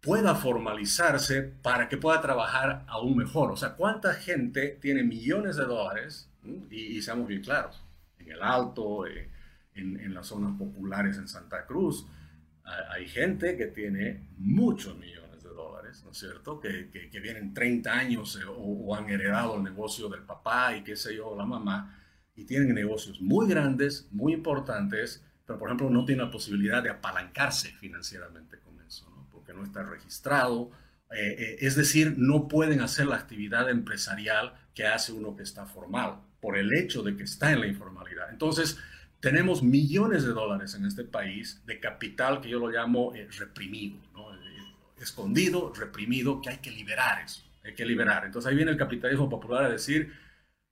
pueda 0.00 0.34
formalizarse 0.34 1.42
para 1.42 1.88
que 1.88 1.98
pueda 1.98 2.22
trabajar 2.22 2.84
aún 2.86 3.16
mejor. 3.16 3.52
O 3.52 3.56
sea, 3.56 3.74
¿cuánta 3.74 4.14
gente 4.14 4.78
tiene 4.80 5.02
millones 5.02 5.56
de 5.56 5.64
dólares? 5.64 6.30
Y, 6.70 7.02
seamos 7.02 7.28
bien 7.28 7.42
claros, 7.42 7.84
en 8.18 8.30
el 8.30 8.42
Alto, 8.42 9.06
eh, 9.06 9.28
en, 9.80 10.14
las 10.14 10.26
zonas 10.26 10.56
populares 10.58 11.16
en 11.18 11.28
Santa 11.28 11.66
Cruz, 11.66 12.06
hay 12.90 13.08
gente 13.08 13.56
que 13.56 13.66
tiene 13.66 14.28
muchos 14.38 14.96
millones 14.96 15.42
de 15.42 15.48
dólares, 15.48 16.02
¿no 16.04 16.12
es 16.12 16.18
cierto? 16.18 16.60
Que, 16.60 16.90
que, 16.90 17.20
vienen 17.20 17.52
30 17.52 17.92
años 17.92 18.38
eh, 18.40 18.44
o, 18.44 18.54
o, 18.54 18.94
han 18.94 19.08
heredado 19.08 19.56
el 19.56 19.64
negocio 19.64 20.08
del 20.08 20.22
papá 20.22 20.76
y 20.76 20.84
qué 20.84 20.94
sé 20.94 21.16
yo, 21.16 21.34
la 21.36 21.44
mamá, 21.44 21.98
y 22.36 22.44
tienen 22.44 22.74
negocios 22.74 23.20
muy 23.20 23.48
grandes, 23.48 24.08
muy 24.12 24.32
importantes, 24.34 25.24
pero 25.44 25.58
por 25.58 25.68
ejemplo 25.68 25.90
no 25.90 26.04
tienen 26.04 26.24
la 26.24 26.30
posibilidad 26.30 26.82
de 26.82 26.90
apalancarse 26.90 27.70
financieramente 27.70 28.60
con 28.60 28.80
eso, 28.82 29.10
¿no? 29.10 29.28
porque 29.32 29.52
no 29.52 29.64
está 29.64 29.82
registrado. 29.82 30.70
Eh, 31.10 31.34
eh, 31.38 31.56
es 31.60 31.74
decir, 31.74 32.14
no 32.18 32.46
pueden 32.46 32.80
hacer 32.82 33.06
la 33.06 33.16
actividad 33.16 33.68
empresarial 33.68 34.54
que 34.74 34.86
hace 34.86 35.12
uno 35.12 35.34
que 35.34 35.42
está 35.42 35.66
formal, 35.66 36.20
por 36.40 36.56
el 36.56 36.72
hecho 36.72 37.02
de 37.02 37.16
que 37.16 37.24
está 37.24 37.52
en 37.52 37.60
la 37.60 37.66
informalidad. 37.66 38.30
Entonces, 38.30 38.78
tenemos 39.20 39.62
millones 39.62 40.24
de 40.24 40.32
dólares 40.32 40.74
en 40.74 40.86
este 40.86 41.04
país 41.04 41.62
de 41.66 41.78
capital 41.78 42.40
que 42.40 42.48
yo 42.48 42.58
lo 42.58 42.68
llamo 42.68 43.14
eh, 43.14 43.28
reprimido, 43.38 43.98
¿no? 44.14 44.30
escondido, 45.00 45.72
reprimido, 45.74 46.40
que 46.42 46.50
hay 46.50 46.58
que 46.58 46.70
liberar 46.70 47.24
eso, 47.24 47.42
hay 47.64 47.74
que 47.74 47.86
liberar. 47.86 48.24
Entonces 48.26 48.50
ahí 48.50 48.56
viene 48.56 48.70
el 48.70 48.76
capitalismo 48.76 49.28
popular 49.28 49.64
a 49.64 49.70
decir, 49.70 50.12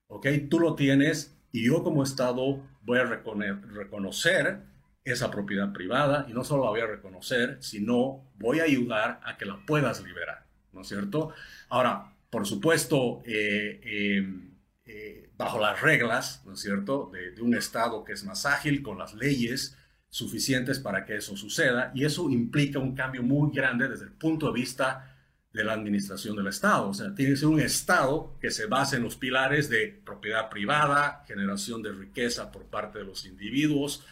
ok, 0.06 0.26
tú 0.50 0.60
lo 0.60 0.74
tienes, 0.74 1.34
y 1.50 1.66
yo 1.66 1.82
como 1.82 2.02
Estado 2.02 2.62
voy 2.82 2.98
a 2.98 3.04
reconocer 3.04 4.60
esa 5.04 5.30
propiedad 5.30 5.72
privada 5.72 6.26
y 6.28 6.32
no 6.32 6.44
solo 6.44 6.64
la 6.64 6.70
voy 6.70 6.80
a 6.80 6.86
reconocer, 6.86 7.58
sino 7.60 8.24
voy 8.38 8.60
a 8.60 8.64
ayudar 8.64 9.20
a 9.24 9.36
que 9.36 9.46
la 9.46 9.58
puedas 9.66 10.02
liberar, 10.04 10.44
¿no 10.72 10.82
es 10.82 10.88
cierto? 10.88 11.32
Ahora, 11.68 12.12
por 12.30 12.46
supuesto, 12.46 13.22
eh, 13.24 13.80
em, 14.18 14.47
eh, 14.90 15.28
bajo 15.36 15.60
las 15.60 15.82
reglas, 15.82 16.42
¿no 16.46 16.54
es 16.54 16.60
cierto?, 16.60 17.12
de, 17.12 17.40
un 17.42 17.54
Estado 17.54 18.04
que 18.04 18.14
es 18.14 18.24
más 18.24 18.46
ágil, 18.46 18.82
con 18.82 18.96
las 18.96 19.12
leyes 19.12 19.76
suficientes 20.08 20.78
para 20.78 21.04
que 21.04 21.16
eso 21.16 21.36
suceda, 21.36 21.92
y 21.94 22.06
eso 22.06 22.30
implica 22.30 22.78
un 22.78 22.94
cambio 22.94 23.22
muy 23.22 23.52
grande 23.52 23.86
desde 23.86 24.06
el 24.06 24.12
punto 24.12 24.46
de 24.46 24.58
vista 24.58 25.14
de 25.52 25.62
la 25.62 25.74
administración 25.74 26.36
del 26.36 26.46
Estado. 26.46 26.88
O 26.88 26.94
sea, 26.94 27.14
tiene 27.14 27.32
que 27.32 27.36
ser 27.36 27.48
un 27.48 27.60
Estado 27.60 28.34
que 28.40 28.50
se 28.50 28.64
base 28.64 28.96
en 28.96 29.02
los 29.02 29.16
pilares 29.16 29.68
de 29.68 30.00
propiedad 30.06 30.48
privada, 30.48 31.22
generación 31.26 31.82
de 31.82 31.92
riqueza 31.92 32.50
por 32.50 32.64
parte 32.64 33.00
de 33.00 33.04
los 33.04 33.26
individuos, 33.26 34.06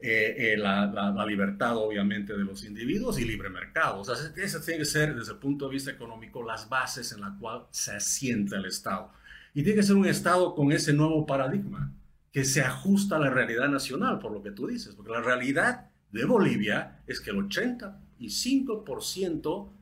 eh, 0.00 0.52
eh, 0.54 0.56
la, 0.56 1.24
libertad 1.26 1.76
obviamente 1.76 2.34
de 2.34 2.44
los 2.44 2.64
individuos 2.64 3.18
y 3.18 3.26
libre 3.26 3.50
mercado. 3.50 4.00
O 4.00 4.04
sea, 4.04 4.14
esas 4.36 4.64
tienen 4.64 4.80
que 4.82 4.90
ser 4.90 5.14
desde 5.14 5.32
el 5.32 5.38
punto 5.38 5.66
de 5.66 5.74
vista 5.74 5.90
económico 5.90 6.42
las 6.42 6.68
bases 6.70 7.12
en 7.12 7.20
las 7.20 7.38
cuales 7.38 7.64
se 7.72 7.92
asienta 7.92 8.56
el 8.56 8.64
Estado. 8.64 9.12
Y 9.54 9.62
tiene 9.62 9.80
que 9.80 9.86
ser 9.86 9.96
un 9.96 10.04
Estado 10.06 10.54
con 10.54 10.72
ese 10.72 10.92
nuevo 10.92 11.24
paradigma 11.24 11.94
que 12.32 12.44
se 12.44 12.60
ajusta 12.60 13.16
a 13.16 13.20
la 13.20 13.30
realidad 13.30 13.68
nacional, 13.68 14.18
por 14.18 14.32
lo 14.32 14.42
que 14.42 14.50
tú 14.50 14.66
dices, 14.66 14.94
porque 14.96 15.12
la 15.12 15.20
realidad 15.20 15.92
de 16.10 16.24
Bolivia 16.24 17.00
es 17.06 17.20
que 17.20 17.30
el 17.30 17.36
85% 17.36 19.72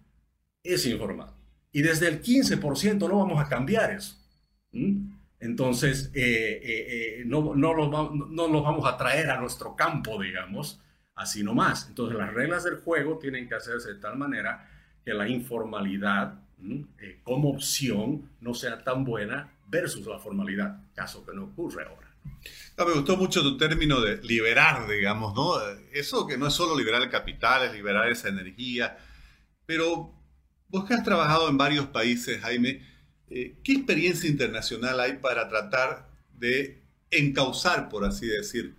es 0.63 0.87
informal. 0.87 1.31
Y 1.73 1.81
desde 1.81 2.09
el 2.09 2.21
15% 2.23 3.09
no 3.09 3.19
vamos 3.19 3.41
a 3.41 3.49
cambiar 3.49 3.91
eso. 3.91 4.19
Entonces, 5.41 6.11
eh, 6.15 6.61
eh, 6.63 7.21
eh, 7.21 7.25
no, 7.25 7.55
no, 7.55 7.73
los 7.75 7.91
no, 7.91 8.49
los 8.49 8.63
vamos 8.63 8.87
a 8.87 8.99
traer 8.99 9.31
a 9.31 9.41
nuestro 9.41 9.75
campo, 9.75 10.23
digamos, 10.23 10.83
así 11.15 11.43
nomás. 11.43 11.89
Entonces, 11.89 12.19
las 12.19 12.33
reglas 12.33 12.65
del 12.65 12.77
juego 12.77 13.19
tienen 13.19 13.49
que 13.49 13.55
hacerse 13.55 13.95
de 13.95 14.01
tal 14.01 14.19
manera 14.19 14.69
que 15.05 15.15
la 15.15 15.29
informalidad 15.29 16.39
como 17.25 17.51
opción 17.51 18.31
no 18.41 18.55
sea 18.55 18.85
tan 18.85 19.05
buena 19.05 19.53
versus 19.73 20.07
la 20.07 20.21
formalidad, 20.21 20.85
caso 20.95 21.27
que 21.27 21.35
no 21.35 21.47
ocurre 21.47 21.85
ahora. 21.85 22.15
Ah, 22.77 22.85
me 22.85 22.93
gustó 22.93 23.17
mucho 23.17 23.43
tu 23.43 23.57
término 23.57 24.01
de 24.01 24.23
liberar, 24.23 24.89
digamos, 24.89 25.35
¿no? 25.35 25.59
Eso 25.93 26.29
que 26.29 26.39
no 26.39 26.47
es 26.47 26.55
solo 26.55 26.79
liberar 26.79 27.03
el 27.03 27.11
capital, 27.11 27.65
es 27.65 27.73
liberar 27.73 28.09
esa 28.09 28.29
energía, 28.29 28.97
pero 29.67 30.23
Vos 30.73 30.87
que 30.87 30.95
has 30.95 31.05
trabajado 31.05 31.51
en 31.51 31.59
varios 31.59 31.89
países, 31.89 32.41
Jaime, 32.41 32.81
eh, 33.29 33.59
¿qué 33.63 33.73
experiencia 33.73 34.29
internacional 34.29 35.01
hay 35.01 35.19
para 35.19 35.47
tratar 35.47 36.11
de 36.33 36.83
encauzar, 37.11 37.91
por 37.91 38.07
así 38.07 38.27
decir, 38.27 38.75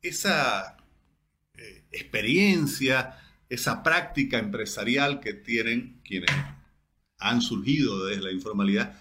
esa 0.00 0.78
eh, 1.58 1.84
experiencia, 1.92 3.18
esa 3.50 3.82
práctica 3.82 4.38
empresarial 4.38 5.20
que 5.20 5.34
tienen 5.34 6.00
quienes 6.02 6.30
han 7.18 7.42
surgido 7.42 8.06
desde 8.06 8.22
la 8.22 8.32
informalidad 8.32 8.98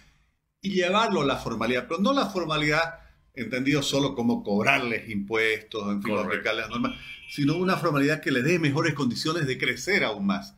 y 0.66 0.72
llevarlo 0.72 1.22
a 1.22 1.26
la 1.26 1.38
formalidad, 1.38 1.88
pero 1.88 2.02
no 2.02 2.12
la 2.12 2.26
formalidad 2.26 3.00
entendido 3.36 3.84
solo 3.84 4.16
como 4.16 4.44
cobrarles 4.44 5.10
impuestos, 5.10 5.92
en 5.92 6.02
fin, 6.02 6.18
aplicarles 6.18 6.70
normas, 6.70 7.00
sino 7.30 7.56
una 7.58 7.78
formalidad 7.78 8.22
que 8.22 8.32
les 8.32 8.44
dé 8.44 8.58
mejores 8.58 8.96
condiciones 8.96 9.46
de 9.46 9.58
crecer 9.60 10.04
aún 10.04 10.26
más. 10.26 10.56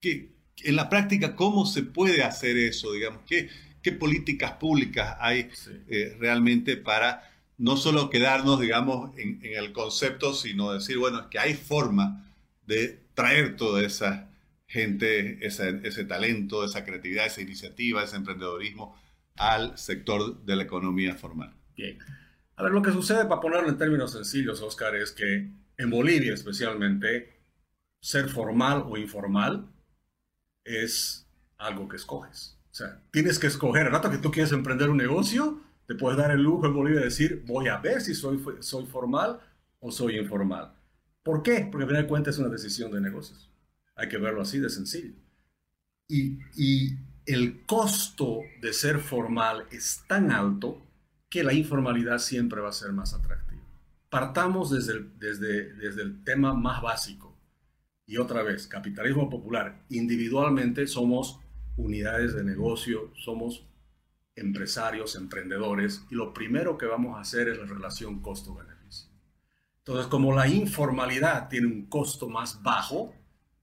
¿Qué, 0.00 0.36
en 0.58 0.76
la 0.76 0.88
práctica, 0.88 1.34
¿cómo 1.34 1.66
se 1.66 1.82
puede 1.82 2.22
hacer 2.22 2.56
eso? 2.56 2.92
Digamos, 2.92 3.22
¿qué, 3.26 3.48
qué 3.82 3.90
políticas 3.90 4.52
públicas 4.52 5.16
hay 5.18 5.50
eh, 5.88 6.16
realmente 6.20 6.76
para 6.76 7.28
no 7.56 7.76
solo 7.76 8.10
quedarnos, 8.10 8.60
digamos, 8.60 9.10
en, 9.18 9.40
el 9.42 9.72
concepto, 9.72 10.34
sino 10.34 10.72
decir, 10.72 10.98
bueno, 10.98 11.20
es 11.22 11.26
que 11.26 11.40
hay 11.40 11.54
forma 11.54 12.32
de 12.64 13.00
traer 13.14 13.56
toda 13.56 13.84
esa 13.84 14.30
gente, 14.68 15.44
ese, 15.44 16.04
talento, 16.04 16.64
esa 16.64 16.84
creatividad, 16.84 17.26
esa 17.26 17.40
iniciativa, 17.40 18.04
ese 18.04 18.14
emprendedorismo 18.14 18.94
al 19.38 19.76
sector 19.78 20.44
de 20.44 20.56
la 20.56 20.64
economía 20.64 21.14
formal. 21.14 21.54
Bien. 21.76 21.98
A 22.56 22.62
ver, 22.62 22.72
lo 22.72 22.82
que 22.82 22.90
sucede, 22.90 23.26
para 23.26 23.40
ponerlo 23.40 23.68
en 23.68 23.78
términos 23.78 24.12
sencillos, 24.12 24.60
Oscar, 24.62 24.96
es 24.96 25.12
que 25.12 25.50
en 25.76 25.90
Bolivia 25.90 26.34
especialmente, 26.34 27.38
ser 28.00 28.28
formal 28.28 28.84
o 28.86 28.96
informal 28.96 29.70
es 30.64 31.26
algo 31.56 31.88
que 31.88 31.96
escoges. 31.96 32.58
O 32.70 32.74
sea, 32.74 33.00
tienes 33.10 33.38
que 33.38 33.46
escoger. 33.46 33.86
El 33.86 33.92
rato 33.92 34.10
que 34.10 34.18
tú 34.18 34.30
quieres 34.30 34.52
emprender 34.52 34.90
un 34.90 34.96
negocio, 34.96 35.60
te 35.86 35.94
puedes 35.94 36.18
dar 36.18 36.30
el 36.30 36.42
lujo 36.42 36.66
en 36.66 36.74
Bolivia 36.74 37.00
de 37.00 37.06
decir, 37.06 37.44
voy 37.46 37.68
a 37.68 37.78
ver 37.78 38.00
si 38.00 38.14
soy, 38.14 38.42
soy 38.60 38.86
formal 38.86 39.40
o 39.80 39.90
soy 39.90 40.18
informal. 40.18 40.74
¿Por 41.22 41.42
qué? 41.42 41.68
Porque 41.70 41.84
al 41.84 41.88
final 41.88 42.02
de 42.02 42.08
cuentas 42.08 42.34
es 42.34 42.40
una 42.40 42.48
decisión 42.48 42.90
de 42.90 43.00
negocios. 43.00 43.50
Hay 43.94 44.08
que 44.08 44.18
verlo 44.18 44.42
así 44.42 44.58
de 44.58 44.70
sencillo. 44.70 45.14
Y, 46.08 46.38
y 46.56 46.96
el 47.28 47.66
costo 47.66 48.40
de 48.62 48.72
ser 48.72 49.00
formal 49.00 49.66
es 49.70 50.02
tan 50.08 50.32
alto 50.32 50.82
que 51.28 51.44
la 51.44 51.52
informalidad 51.52 52.18
siempre 52.18 52.62
va 52.62 52.70
a 52.70 52.72
ser 52.72 52.92
más 52.92 53.12
atractiva. 53.12 53.62
Partamos 54.08 54.70
desde 54.70 54.94
el, 54.94 55.18
desde, 55.18 55.74
desde 55.74 56.02
el 56.02 56.24
tema 56.24 56.54
más 56.54 56.80
básico 56.80 57.36
y 58.06 58.16
otra 58.16 58.42
vez, 58.42 58.66
capitalismo 58.66 59.28
popular, 59.28 59.84
individualmente 59.90 60.86
somos 60.86 61.38
unidades 61.76 62.34
de 62.34 62.42
negocio, 62.42 63.12
somos 63.14 63.66
empresarios, 64.34 65.14
emprendedores, 65.14 66.06
y 66.10 66.14
lo 66.14 66.32
primero 66.32 66.78
que 66.78 66.86
vamos 66.86 67.18
a 67.18 67.20
hacer 67.20 67.48
es 67.48 67.58
la 67.58 67.66
relación 67.66 68.20
costo-beneficio. 68.20 69.10
Entonces, 69.80 70.06
como 70.06 70.34
la 70.34 70.48
informalidad 70.48 71.48
tiene 71.50 71.66
un 71.66 71.86
costo 71.86 72.30
más 72.30 72.62
bajo, 72.62 73.14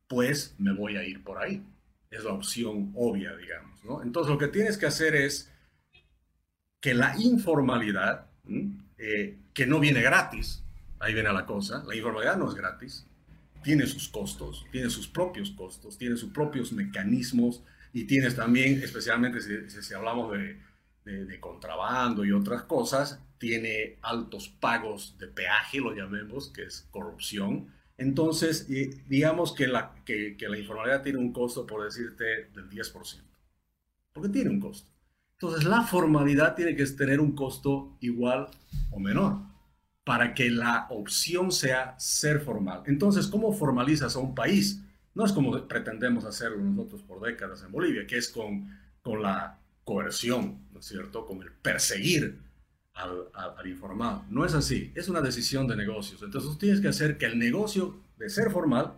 pues 0.07 0.53
me 0.59 0.71
voy 0.71 0.97
a 0.97 1.03
ir 1.03 1.23
por 1.23 1.39
ahí. 1.39 1.65
Es 2.11 2.23
la 2.23 2.33
opción 2.33 2.91
obvia, 2.95 3.35
digamos. 3.35 3.83
¿no? 3.83 4.01
Entonces, 4.03 4.31
lo 4.31 4.37
que 4.37 4.47
tienes 4.47 4.77
que 4.77 4.85
hacer 4.85 5.15
es 5.15 5.51
que 6.79 6.93
la 6.93 7.15
informalidad, 7.17 8.27
eh, 8.97 9.37
que 9.53 9.65
no 9.65 9.79
viene 9.79 10.01
gratis, 10.01 10.63
ahí 10.99 11.13
viene 11.13 11.33
la 11.33 11.45
cosa, 11.45 11.83
la 11.87 11.95
informalidad 11.95 12.37
no 12.37 12.47
es 12.47 12.55
gratis, 12.55 13.07
tiene 13.63 13.87
sus 13.87 14.07
costos, 14.07 14.65
tiene 14.71 14.91
sus 14.91 15.07
propios 15.07 15.49
costos, 15.49 15.97
tiene 15.97 16.15
sus 16.15 16.31
propios 16.31 16.71
mecanismos 16.71 17.63
y 17.91 18.03
tienes 18.03 18.35
también, 18.35 18.83
especialmente 18.83 19.39
si, 19.41 19.93
hablamos 19.95 20.31
de, 20.33 20.61
de, 21.03 21.39
contrabando 21.39 22.23
y 22.23 22.31
otras 22.31 22.61
cosas, 22.63 23.19
tiene 23.39 23.97
altos 24.03 24.49
pagos 24.49 25.17
de 25.17 25.27
peaje, 25.27 25.79
lo 25.79 25.95
llamemos, 25.95 26.49
que 26.49 26.63
es 26.63 26.87
corrupción. 26.91 27.73
Entonces, 27.97 28.67
digamos 29.07 29.53
que 29.53 29.67
la, 29.67 29.95
que, 30.03 30.35
la 30.39 30.57
informalidad 30.57 31.01
tiene 31.01 31.19
un 31.19 31.31
costo, 31.31 31.65
por 31.65 31.83
decirte, 31.83 32.49
del 32.53 32.69
10%. 32.69 33.21
Porque 34.13 34.29
tiene 34.29 34.49
un 34.49 34.59
costo. 34.59 34.89
Entonces, 35.33 35.63
la 35.65 35.81
formalidad 35.83 36.55
tiene 36.55 36.75
que 36.75 36.85
tener 36.87 37.19
un 37.19 37.33
costo 37.33 37.97
igual 38.01 38.47
o 38.91 38.99
menor. 38.99 39.39
para 40.03 40.35
que 40.35 40.51
la 40.51 40.85
opción 40.91 41.51
sea 41.51 41.95
ser 41.97 42.39
formal. 42.39 42.83
Entonces, 42.85 43.25
¿cómo 43.25 43.51
formalizas 43.51 44.15
a 44.15 44.19
un 44.19 44.35
país? 44.35 44.83
No 45.15 45.25
es 45.25 45.31
como 45.31 45.67
pretendemos 45.67 46.25
hacerlo 46.25 46.57
nosotros 46.59 47.01
por 47.01 47.21
décadas 47.21 47.63
en 47.63 47.71
Bolivia, 47.71 48.05
que 48.05 48.17
es 48.17 48.29
con, 48.29 48.69
con 49.01 49.23
la 49.23 49.57
coerción, 49.83 50.59
¿no 50.71 50.79
es 50.79 50.85
cierto? 50.85 51.25
Con 51.25 51.41
el 51.41 51.51
perseguir 51.51 52.44
al, 52.95 53.29
al, 53.33 53.67
informado. 53.67 54.25
No 54.29 54.45
es 54.45 54.53
así, 54.53 54.91
es 54.95 55.09
una 55.09 55.21
decisión 55.21 55.67
de 55.67 55.75
negocios. 55.75 56.21
Entonces, 56.23 56.57
tienes 56.57 56.81
que 56.81 56.87
hacer 56.87 57.17
que 57.17 57.25
el 57.25 57.37
negocio 57.37 57.99
de 58.17 58.29
ser 58.29 58.51
formal 58.51 58.93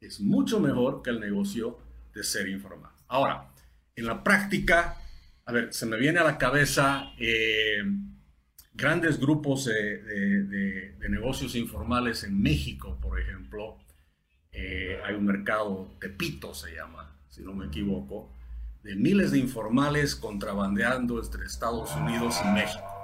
es 0.00 0.20
mucho 0.20 0.60
mejor 0.60 1.02
que 1.02 1.10
el 1.10 1.20
negocio 1.20 1.78
de 2.14 2.22
ser 2.22 2.48
informal. 2.48 2.92
Ahora, 3.08 3.48
en 3.96 4.06
la 4.06 4.22
práctica, 4.22 4.96
a 5.44 5.52
ver, 5.52 5.72
se 5.72 5.86
me 5.86 5.96
viene 5.96 6.18
a 6.20 6.24
la 6.24 6.38
cabeza 6.38 7.12
eh, 7.18 7.82
grandes 8.74 9.18
grupos 9.18 9.64
de, 9.64 10.94
negocios 11.08 11.54
informales 11.56 12.22
en 12.24 12.40
México, 12.40 12.98
por 13.00 13.18
ejemplo. 13.18 13.78
Eh, 14.52 15.00
hay 15.04 15.14
un 15.14 15.24
mercado, 15.24 15.90
Tepito 16.00 16.54
se 16.54 16.74
llama, 16.74 17.16
si 17.28 17.42
no 17.42 17.54
me 17.54 17.66
equivoco, 17.66 18.30
de 18.82 18.94
miles 18.94 19.32
de 19.32 19.38
informales 19.38 20.14
contrabandeando 20.14 21.22
entre 21.22 21.44
Estados 21.44 21.94
Unidos 21.96 22.36
y 22.44 22.48
México. 22.48 22.97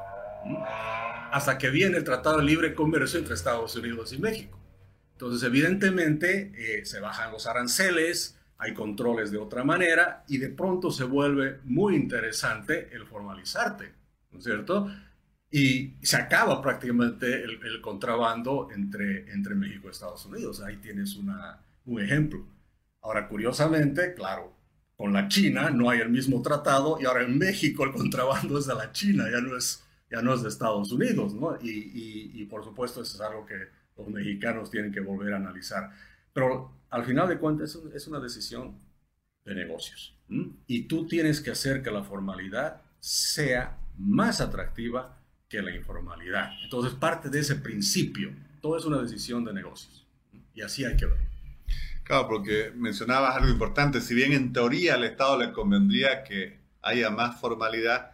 Hasta 1.32 1.58
que 1.58 1.70
viene 1.70 1.96
el 1.96 2.04
Tratado 2.04 2.38
de 2.38 2.44
Libre 2.44 2.74
Comercio 2.74 3.18
entre 3.18 3.34
Estados 3.34 3.74
Unidos 3.76 4.12
y 4.12 4.18
México. 4.18 4.58
Entonces, 5.12 5.42
evidentemente, 5.46 6.52
eh, 6.56 6.84
se 6.84 7.00
bajan 7.00 7.32
los 7.32 7.46
aranceles, 7.46 8.38
hay 8.58 8.74
controles 8.74 9.30
de 9.30 9.38
otra 9.38 9.64
manera 9.64 10.24
y 10.28 10.38
de 10.38 10.48
pronto 10.48 10.90
se 10.90 11.04
vuelve 11.04 11.60
muy 11.64 11.96
interesante 11.96 12.88
el 12.92 13.06
formalizarte, 13.06 13.92
¿no 14.32 14.38
es 14.38 14.44
cierto? 14.44 14.90
Y 15.50 15.94
se 16.02 16.16
acaba 16.16 16.60
prácticamente 16.60 17.44
el, 17.44 17.80
contrabando 17.80 18.68
entre, 18.74 19.30
entre 19.32 19.54
México 19.54 19.86
y 19.86 19.90
Estados 19.90 20.24
Unidos. 20.26 20.60
Ahí 20.60 20.76
tienes 20.78 21.14
un 21.16 22.00
ejemplo. 22.00 22.44
Ahora, 23.00 23.28
curiosamente, 23.28 24.14
claro, 24.14 24.52
con 24.96 25.12
la 25.12 25.28
China 25.28 25.70
no 25.70 25.90
hay 25.90 26.00
el 26.00 26.08
mismo 26.08 26.40
tratado 26.42 26.98
y 27.00 27.04
ahora 27.04 27.22
en 27.22 27.36
México 27.36 27.84
el 27.84 27.92
contrabando 27.92 28.58
es 28.58 28.66
de 28.66 28.74
la 28.74 28.92
China, 28.92 29.26
ya 29.30 29.40
no 29.40 29.56
es, 29.56 29.83
ya 30.10 30.22
no 30.22 30.34
es 30.34 30.42
de 30.42 30.48
Estados 30.48 30.92
Unidos, 30.92 31.34
¿no? 31.34 31.58
Y, 31.60 31.70
y, 31.70 32.30
y 32.34 32.44
por 32.46 32.64
supuesto 32.64 33.02
eso 33.02 33.16
es 33.16 33.20
algo 33.20 33.46
que 33.46 33.56
los 33.96 34.08
mexicanos 34.08 34.70
tienen 34.70 34.92
que 34.92 35.00
volver 35.00 35.34
a 35.34 35.36
analizar. 35.36 35.90
Pero 36.32 36.72
al 36.90 37.04
final 37.04 37.28
de 37.28 37.38
cuentas 37.38 37.78
es 37.94 38.06
una 38.06 38.20
decisión 38.20 38.78
de 39.44 39.54
negocios. 39.54 40.16
Y 40.66 40.82
tú 40.84 41.06
tienes 41.06 41.40
que 41.40 41.50
hacer 41.50 41.82
que 41.82 41.90
la 41.90 42.02
formalidad 42.02 42.80
sea 42.98 43.78
más 43.98 44.40
atractiva 44.40 45.20
que 45.48 45.62
la 45.62 45.74
informalidad. 45.74 46.50
Entonces 46.64 46.94
parte 46.94 47.28
de 47.28 47.40
ese 47.40 47.56
principio. 47.56 48.32
Todo 48.60 48.76
es 48.76 48.84
una 48.84 49.00
decisión 49.02 49.44
de 49.44 49.52
negocios. 49.52 50.06
Y 50.54 50.62
así 50.62 50.84
hay 50.84 50.96
que 50.96 51.06
verlo. 51.06 51.24
Claro, 52.04 52.28
porque 52.28 52.72
mencionabas 52.74 53.36
algo 53.36 53.50
importante. 53.50 54.00
Si 54.00 54.14
bien 54.14 54.32
en 54.32 54.52
teoría 54.52 54.94
al 54.94 55.04
Estado 55.04 55.38
le 55.38 55.52
convendría 55.52 56.24
que 56.24 56.58
haya 56.82 57.10
más 57.10 57.40
formalidad, 57.40 58.12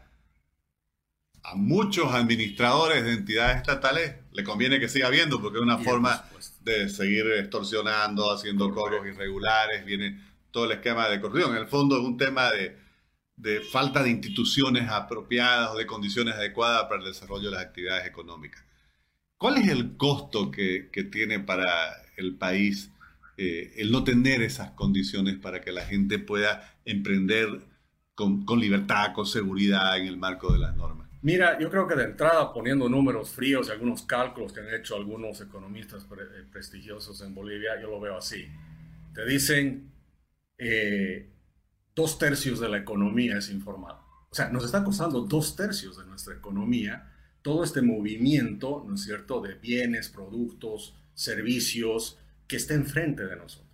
a 1.42 1.54
muchos 1.54 2.12
administradores 2.12 3.04
de 3.04 3.12
entidades 3.12 3.56
estatales 3.58 4.16
le 4.32 4.44
conviene 4.44 4.78
que 4.78 4.88
siga 4.88 5.08
habiendo, 5.08 5.40
porque 5.40 5.58
es 5.58 5.64
una 5.64 5.78
forma 5.78 6.24
de 6.62 6.88
seguir 6.88 7.26
extorsionando, 7.38 8.32
haciendo 8.32 8.72
cobros 8.72 9.06
irregulares, 9.06 9.84
viene 9.84 10.20
todo 10.50 10.66
el 10.66 10.72
esquema 10.72 11.08
de 11.08 11.20
corrupción. 11.20 11.52
En 11.52 11.62
el 11.62 11.68
fondo 11.68 11.98
es 11.98 12.04
un 12.04 12.16
tema 12.16 12.50
de, 12.50 12.76
de 13.36 13.60
falta 13.60 14.02
de 14.02 14.10
instituciones 14.10 14.88
apropiadas 14.88 15.70
o 15.70 15.78
de 15.78 15.86
condiciones 15.86 16.34
adecuadas 16.34 16.84
para 16.84 17.00
el 17.00 17.06
desarrollo 17.06 17.50
de 17.50 17.56
las 17.56 17.64
actividades 17.64 18.06
económicas. 18.06 18.64
¿Cuál 19.36 19.56
es 19.56 19.68
el 19.68 19.96
costo 19.96 20.50
que, 20.50 20.90
que 20.92 21.04
tiene 21.04 21.40
para 21.40 21.66
el 22.16 22.36
país 22.36 22.90
eh, 23.38 23.72
el 23.78 23.90
no 23.90 24.04
tener 24.04 24.42
esas 24.42 24.72
condiciones 24.72 25.38
para 25.38 25.62
que 25.62 25.72
la 25.72 25.86
gente 25.86 26.18
pueda 26.18 26.74
emprender 26.84 27.66
con, 28.14 28.44
con 28.44 28.60
libertad, 28.60 29.14
con 29.14 29.24
seguridad 29.24 29.96
en 29.98 30.06
el 30.06 30.18
marco 30.18 30.52
de 30.52 30.58
las 30.58 30.76
normas? 30.76 31.09
Mira, 31.22 31.58
yo 31.58 31.70
creo 31.70 31.86
que 31.86 31.94
de 31.94 32.04
entrada, 32.04 32.52
poniendo 32.52 32.88
números 32.88 33.30
fríos 33.30 33.68
y 33.68 33.72
algunos 33.72 34.02
cálculos 34.02 34.52
que 34.52 34.60
han 34.60 34.72
hecho 34.72 34.96
algunos 34.96 35.40
economistas 35.42 36.04
eh, 36.04 36.44
prestigiosos 36.50 37.20
en 37.20 37.34
Bolivia, 37.34 37.80
yo 37.80 37.90
lo 37.90 38.00
veo 38.00 38.16
así. 38.16 38.46
Te 39.14 39.26
dicen, 39.26 39.92
eh, 40.56 41.30
dos 41.94 42.18
tercios 42.18 42.58
de 42.58 42.70
la 42.70 42.78
economía 42.78 43.36
es 43.36 43.50
informal. 43.50 43.96
O 44.30 44.34
sea, 44.34 44.48
nos 44.48 44.64
está 44.64 44.82
costando 44.82 45.20
dos 45.20 45.56
tercios 45.56 45.98
de 45.98 46.06
nuestra 46.06 46.34
economía 46.34 47.06
todo 47.42 47.64
este 47.64 47.82
movimiento, 47.82 48.84
¿no 48.86 48.94
es 48.94 49.02
cierto?, 49.02 49.40
de 49.40 49.54
bienes, 49.54 50.08
productos, 50.08 50.94
servicios 51.14 52.18
que 52.46 52.56
está 52.56 52.74
enfrente 52.74 53.26
de 53.26 53.36
nosotros. 53.36 53.66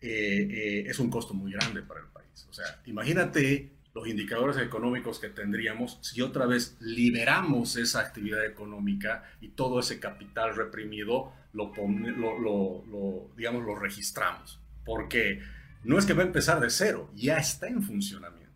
Eh, 0.00 0.84
es 0.86 0.98
un 0.98 1.10
costo 1.10 1.34
muy 1.34 1.52
grande 1.52 1.82
para 1.82 2.00
el 2.00 2.06
país. 2.06 2.46
O 2.48 2.52
sea, 2.52 2.80
imagínate 2.86 3.77
los 3.98 4.08
indicadores 4.08 4.56
económicos 4.58 5.18
que 5.18 5.28
tendríamos 5.28 5.98
si 6.02 6.22
otra 6.22 6.46
vez 6.46 6.76
liberamos 6.80 7.76
esa 7.76 8.00
actividad 8.00 8.46
económica 8.46 9.24
y 9.40 9.48
todo 9.48 9.80
ese 9.80 9.98
capital 9.98 10.54
reprimido 10.54 11.32
lo, 11.52 11.72
lo, 11.76 13.30
digamos, 13.36 13.64
lo 13.64 13.74
registramos. 13.74 14.60
Porque 14.84 15.42
no 15.82 15.98
es 15.98 16.06
que 16.06 16.14
va 16.14 16.22
a 16.22 16.26
empezar 16.26 16.60
de 16.60 16.70
cero, 16.70 17.10
ya 17.14 17.38
está 17.38 17.66
en 17.66 17.82
funcionamiento. 17.82 18.48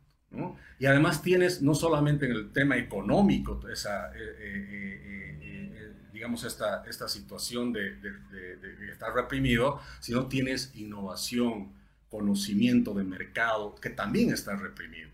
Y 0.78 0.86
además 0.86 1.22
tienes 1.22 1.60
no 1.60 1.74
solamente 1.74 2.26
en 2.26 2.32
el 2.32 2.52
tema 2.52 2.76
económico 2.76 3.60
esa, 3.68 4.12
eh, 4.12 4.18
eh, 4.18 5.40
eh, 5.42 5.92
digamos, 6.12 6.44
esta, 6.44 6.84
esta 6.88 7.08
situación 7.08 7.72
de, 7.72 7.96
de 7.96 8.92
estar 8.92 9.12
reprimido, 9.12 9.80
sino 10.00 10.28
tienes 10.28 10.74
innovación, 10.76 11.72
conocimiento 12.08 12.94
de 12.94 13.04
mercado, 13.04 13.74
que 13.74 13.90
también 13.90 14.32
está 14.32 14.54
reprimido. 14.54 15.10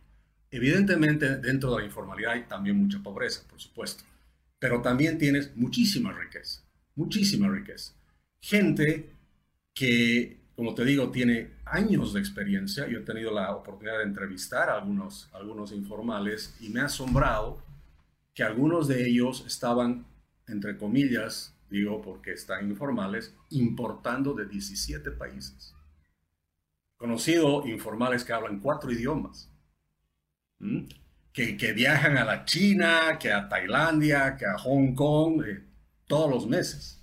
Evidentemente, 0.50 1.36
dentro 1.36 1.72
de 1.72 1.80
la 1.80 1.84
informalidad 1.84 2.32
hay 2.32 2.42
también 2.44 2.76
mucha 2.76 3.02
pobreza, 3.02 3.42
por 3.48 3.60
supuesto, 3.60 4.04
pero 4.58 4.80
también 4.80 5.18
tienes 5.18 5.54
muchísima 5.56 6.12
riqueza, 6.12 6.62
muchísima 6.94 7.48
riqueza. 7.48 7.92
Gente 8.40 9.10
que, 9.74 10.40
como 10.56 10.74
te 10.74 10.84
digo, 10.84 11.10
tiene 11.10 11.50
años 11.66 12.14
de 12.14 12.20
experiencia. 12.20 12.88
Yo 12.88 13.00
he 13.00 13.02
tenido 13.02 13.30
la 13.30 13.54
oportunidad 13.54 13.98
de 13.98 14.04
entrevistar 14.04 14.70
a 14.70 14.74
algunos, 14.74 15.28
algunos 15.32 15.72
informales 15.72 16.56
y 16.60 16.70
me 16.70 16.80
ha 16.80 16.86
asombrado 16.86 17.62
que 18.34 18.42
algunos 18.42 18.88
de 18.88 19.06
ellos 19.06 19.44
estaban, 19.46 20.06
entre 20.46 20.78
comillas, 20.78 21.54
digo 21.68 22.00
porque 22.00 22.32
están 22.32 22.70
informales, 22.70 23.34
importando 23.50 24.32
de 24.32 24.46
17 24.46 25.10
países. 25.10 25.74
Conocido 26.96 27.66
informales 27.66 28.24
que 28.24 28.32
hablan 28.32 28.60
cuatro 28.60 28.90
idiomas 28.90 29.50
que, 31.32 31.72
viajan 31.72 32.16
a 32.16 32.24
la 32.24 32.44
China, 32.44 33.18
que 33.18 33.32
a 33.32 33.48
Tailandia, 33.48 34.36
que 34.36 34.46
a 34.46 34.58
Hong 34.58 34.94
Kong, 34.94 35.42
eh, 35.46 35.62
todos 36.06 36.30
los 36.30 36.46
meses. 36.46 37.00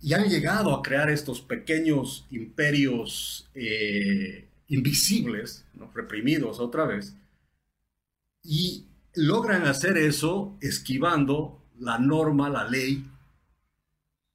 Y 0.00 0.12
han 0.12 0.28
llegado 0.28 0.74
a 0.74 0.82
crear 0.82 1.08
estos 1.08 1.40
pequeños 1.40 2.26
imperios 2.30 3.48
eh, 3.54 4.48
invisibles, 4.68 5.64
reprimidos 5.94 6.60
otra 6.60 6.84
vez, 6.84 7.14
y 8.42 8.86
logran 9.14 9.66
hacer 9.66 9.96
eso 9.96 10.56
esquivando 10.60 11.62
la 11.78 11.98
norma, 11.98 12.50
la 12.50 12.64
ley. 12.64 13.06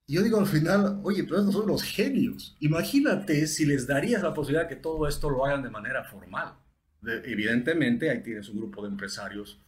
Yo 0.08 0.22
digo 0.22 0.40
al 0.40 0.46
final, 0.46 1.00
oye, 1.04 1.22
pero 1.22 1.38
estos 1.38 1.54
son 1.54 1.68
los 1.68 1.84
genios. 1.84 2.56
Imagínate 2.58 3.46
si 3.46 3.64
les 3.64 3.86
darías 3.86 4.22
la 4.24 4.34
posibilidad 4.34 4.68
que 4.68 4.74
todo 4.74 5.06
esto 5.06 5.30
lo 5.30 5.46
hagan 5.46 5.62
de 5.62 5.70
manera 5.70 6.02
formal 6.02 6.56
evidentemente 7.02 8.10
ahí 8.10 8.22
tienes 8.22 8.48
un 8.48 8.58
grupo 8.58 8.82
de 8.82 8.88
empresarios 8.88 9.58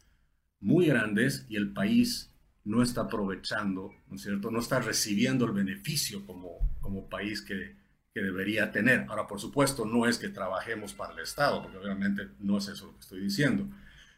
muy 0.60 0.86
grandes 0.86 1.46
y 1.48 1.56
el 1.56 1.72
país 1.72 2.30
no 2.64 2.82
está 2.82 3.02
aprovechando, 3.02 3.92
¿no 4.08 4.16
es 4.16 4.22
cierto? 4.22 4.50
No 4.50 4.60
está 4.60 4.80
recibiendo 4.80 5.44
el 5.44 5.52
beneficio 5.52 6.24
como, 6.26 6.58
como 6.80 7.08
país 7.08 7.42
que, 7.42 7.76
que 8.14 8.20
debería 8.20 8.70
tener. 8.70 9.06
Ahora, 9.08 9.26
por 9.26 9.40
supuesto, 9.40 9.84
no 9.84 10.06
es 10.06 10.18
que 10.18 10.28
trabajemos 10.28 10.92
para 10.92 11.12
el 11.12 11.20
Estado, 11.20 11.62
porque 11.62 11.78
obviamente 11.78 12.28
no 12.38 12.58
es 12.58 12.68
eso 12.68 12.86
lo 12.86 12.94
que 12.94 13.00
estoy 13.00 13.20
diciendo, 13.20 13.68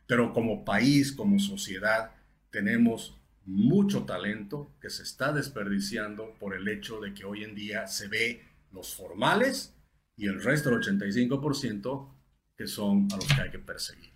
pero 0.07 0.33
como 0.33 0.65
país, 0.65 1.13
como 1.13 1.39
sociedad, 1.39 2.11
tenemos 2.51 3.19
mucho 3.47 4.05
talento 4.05 4.75
que 4.81 4.91
se 4.91 5.03
está 5.03 5.33
desperdiciando 5.33 6.35
por 6.39 6.55
el 6.55 6.67
hecho 6.69 7.01
de 7.01 7.15
que 7.15 7.25
hoy 7.25 7.45
en 7.45 7.55
día 7.55 7.87
se 7.87 8.09
ve 8.09 8.43
los 8.73 8.95
formales 8.95 9.75
y 10.17 10.27
el 10.27 10.43
resto 10.43 10.71
del 10.71 10.81
85% 10.81 12.14
que 12.57 12.67
son 12.67 13.09
a 13.13 13.17
los 13.17 13.27
que 13.27 13.41
hay 13.41 13.51
que 13.51 13.59
perseguir. 13.59 14.13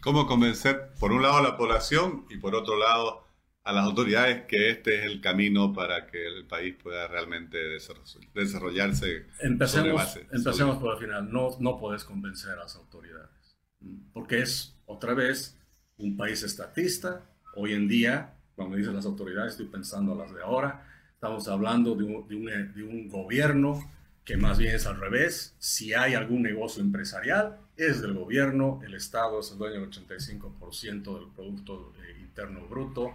¿Cómo 0.00 0.26
convencer, 0.26 0.92
por 1.00 1.12
un 1.12 1.22
lado, 1.22 1.38
a 1.38 1.42
la 1.42 1.56
población 1.56 2.26
y 2.30 2.36
por 2.36 2.54
otro 2.54 2.78
lado, 2.78 3.24
a 3.64 3.72
las 3.72 3.84
autoridades 3.84 4.44
que 4.46 4.70
este 4.70 5.00
es 5.00 5.06
el 5.06 5.20
camino 5.20 5.72
para 5.72 6.06
que 6.06 6.26
el 6.26 6.46
país 6.46 6.76
pueda 6.80 7.08
realmente 7.08 7.58
desarrollarse? 8.34 9.26
Empecemos, 9.40 10.16
empecemos 10.30 10.78
por 10.78 10.94
el 10.94 11.00
final. 11.00 11.32
No, 11.32 11.56
no 11.58 11.78
puedes 11.78 12.04
convencer 12.04 12.52
a 12.52 12.56
las 12.56 12.76
autoridades, 12.76 13.56
porque 14.12 14.40
es, 14.42 14.76
otra 14.86 15.14
vez, 15.14 15.58
un 15.98 16.16
país 16.16 16.42
estatista. 16.42 17.24
Hoy 17.56 17.72
en 17.72 17.88
día 17.88 18.34
Cuando 18.54 18.76
dices 18.76 18.94
las 18.94 19.04
autoridades, 19.06 19.52
estoy 19.52 19.66
pensando 19.66 20.12
a 20.12 20.16
las 20.16 20.32
de 20.32 20.42
ahora. 20.42 20.86
Estamos 21.12 21.46
hablando 21.48 21.94
de 21.94 22.04
un, 22.04 22.28
de 22.28 22.36
un, 22.36 22.46
de 22.74 22.82
un 22.82 23.08
gobierno 23.08 23.80
que 24.26 24.36
más 24.36 24.58
bien 24.58 24.74
es 24.74 24.86
al 24.86 25.00
revés. 25.00 25.54
Si 25.60 25.94
hay 25.94 26.14
algún 26.14 26.42
negocio 26.42 26.82
empresarial, 26.82 27.60
es 27.76 28.02
del 28.02 28.12
gobierno, 28.12 28.80
el 28.84 28.94
Estado 28.94 29.38
es 29.40 29.52
el 29.52 29.58
dueño 29.58 29.80
del 29.80 29.90
85% 29.90 31.18
del 31.18 31.28
Producto 31.34 31.94
eh, 32.02 32.20
Interno 32.20 32.66
Bruto, 32.66 33.14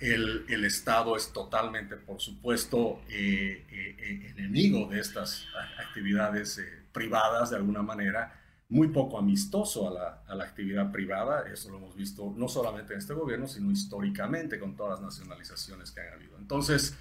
el, 0.00 0.44
el, 0.48 0.64
Estado 0.64 1.16
es 1.16 1.32
totalmente, 1.32 1.96
por 1.96 2.20
supuesto, 2.20 3.00
eh, 3.08 3.64
eh, 3.70 4.34
enemigo 4.36 4.88
de 4.88 5.00
estas 5.00 5.46
actividades 5.78 6.60
privadas 6.92 7.50
de 7.50 7.56
alguna 7.56 7.82
manera, 7.82 8.38
muy 8.68 8.88
poco 8.88 9.18
amistoso 9.18 9.88
a 9.88 9.92
la, 9.92 10.22
a 10.26 10.34
la, 10.34 10.44
actividad 10.44 10.92
privada, 10.92 11.44
eso 11.52 11.70
lo 11.70 11.78
hemos 11.78 11.96
visto 11.96 12.32
no 12.36 12.48
solamente 12.48 12.92
en 12.92 12.98
este 12.98 13.14
gobierno, 13.14 13.46
sino 13.46 13.70
históricamente 13.70 14.58
con 14.58 14.76
todas 14.76 15.00
las 15.00 15.18
nacionalizaciones 15.18 15.90
que 15.90 16.00
han 16.00 16.12
habido. 16.14 16.38
Entonces, 16.38 16.96